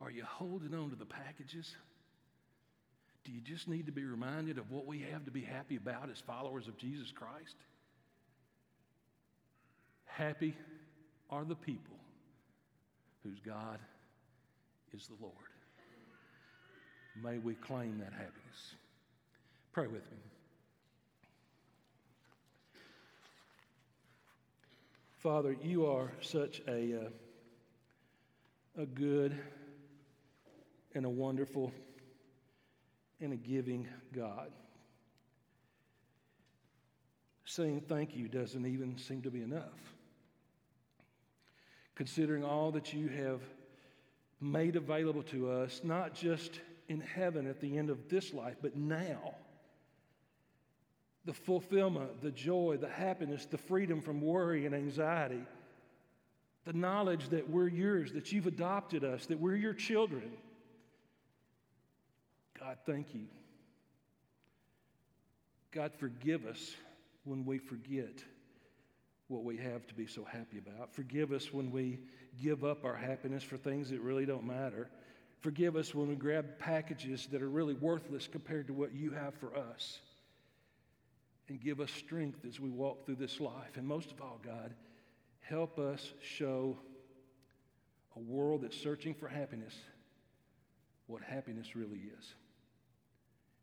Are 0.00 0.10
you 0.10 0.24
holding 0.24 0.74
on 0.74 0.90
to 0.90 0.96
the 0.96 1.06
packages? 1.06 1.76
Do 3.30 3.36
you 3.36 3.42
just 3.42 3.68
need 3.68 3.86
to 3.86 3.92
be 3.92 4.02
reminded 4.02 4.58
of 4.58 4.72
what 4.72 4.86
we 4.86 5.06
have 5.12 5.24
to 5.24 5.30
be 5.30 5.42
happy 5.42 5.76
about 5.76 6.10
as 6.10 6.18
followers 6.18 6.66
of 6.66 6.76
Jesus 6.76 7.12
Christ? 7.12 7.54
Happy 10.06 10.56
are 11.30 11.44
the 11.44 11.54
people 11.54 11.94
whose 13.22 13.38
God 13.38 13.78
is 14.92 15.06
the 15.06 15.14
Lord. 15.20 15.34
May 17.22 17.38
we 17.38 17.54
claim 17.54 18.00
that 18.00 18.12
happiness. 18.12 18.74
Pray 19.72 19.86
with 19.86 20.10
me. 20.10 20.18
Father, 25.18 25.54
you 25.62 25.86
are 25.86 26.10
such 26.20 26.62
a, 26.66 26.96
uh, 26.96 28.82
a 28.82 28.86
good 28.86 29.38
and 30.96 31.06
a 31.06 31.10
wonderful 31.10 31.70
and 33.20 33.32
a 33.32 33.36
giving 33.36 33.88
God. 34.14 34.50
Saying 37.44 37.82
thank 37.88 38.16
you 38.16 38.28
doesn't 38.28 38.66
even 38.66 38.96
seem 38.98 39.22
to 39.22 39.30
be 39.30 39.42
enough. 39.42 39.94
Considering 41.94 42.44
all 42.44 42.70
that 42.72 42.92
you 42.92 43.08
have 43.08 43.40
made 44.40 44.76
available 44.76 45.22
to 45.24 45.50
us, 45.50 45.80
not 45.84 46.14
just 46.14 46.60
in 46.88 47.00
heaven 47.00 47.46
at 47.46 47.60
the 47.60 47.76
end 47.76 47.90
of 47.90 48.08
this 48.08 48.32
life, 48.32 48.56
but 48.62 48.76
now 48.76 49.34
the 51.24 51.32
fulfillment, 51.34 52.22
the 52.22 52.30
joy, 52.30 52.78
the 52.80 52.88
happiness, 52.88 53.46
the 53.46 53.58
freedom 53.58 54.00
from 54.00 54.20
worry 54.20 54.64
and 54.64 54.74
anxiety, 54.74 55.42
the 56.64 56.72
knowledge 56.72 57.28
that 57.28 57.48
we're 57.48 57.68
yours, 57.68 58.12
that 58.12 58.32
you've 58.32 58.46
adopted 58.46 59.04
us, 59.04 59.26
that 59.26 59.38
we're 59.38 59.56
your 59.56 59.74
children. 59.74 60.30
God, 62.60 62.76
thank 62.84 63.14
you. 63.14 63.26
God, 65.72 65.92
forgive 65.98 66.44
us 66.44 66.74
when 67.24 67.46
we 67.46 67.58
forget 67.58 68.22
what 69.28 69.44
we 69.44 69.56
have 69.56 69.86
to 69.86 69.94
be 69.94 70.06
so 70.06 70.24
happy 70.24 70.58
about. 70.58 70.94
Forgive 70.94 71.32
us 71.32 71.52
when 71.52 71.70
we 71.70 72.00
give 72.42 72.64
up 72.64 72.84
our 72.84 72.96
happiness 72.96 73.42
for 73.42 73.56
things 73.56 73.88
that 73.90 74.00
really 74.00 74.26
don't 74.26 74.44
matter. 74.44 74.90
Forgive 75.40 75.76
us 75.76 75.94
when 75.94 76.08
we 76.08 76.16
grab 76.16 76.58
packages 76.58 77.28
that 77.30 77.40
are 77.40 77.48
really 77.48 77.74
worthless 77.74 78.26
compared 78.26 78.66
to 78.66 78.74
what 78.74 78.92
you 78.92 79.12
have 79.12 79.34
for 79.34 79.56
us 79.56 80.00
and 81.48 81.60
give 81.60 81.80
us 81.80 81.90
strength 81.90 82.44
as 82.46 82.60
we 82.60 82.68
walk 82.68 83.06
through 83.06 83.16
this 83.16 83.40
life. 83.40 83.76
And 83.76 83.86
most 83.86 84.10
of 84.10 84.20
all, 84.20 84.38
God, 84.44 84.74
help 85.40 85.78
us 85.78 86.12
show 86.22 86.76
a 88.16 88.20
world 88.20 88.62
that's 88.62 88.76
searching 88.76 89.14
for 89.14 89.28
happiness 89.28 89.74
what 91.06 91.22
happiness 91.22 91.74
really 91.74 92.00
is. 92.18 92.34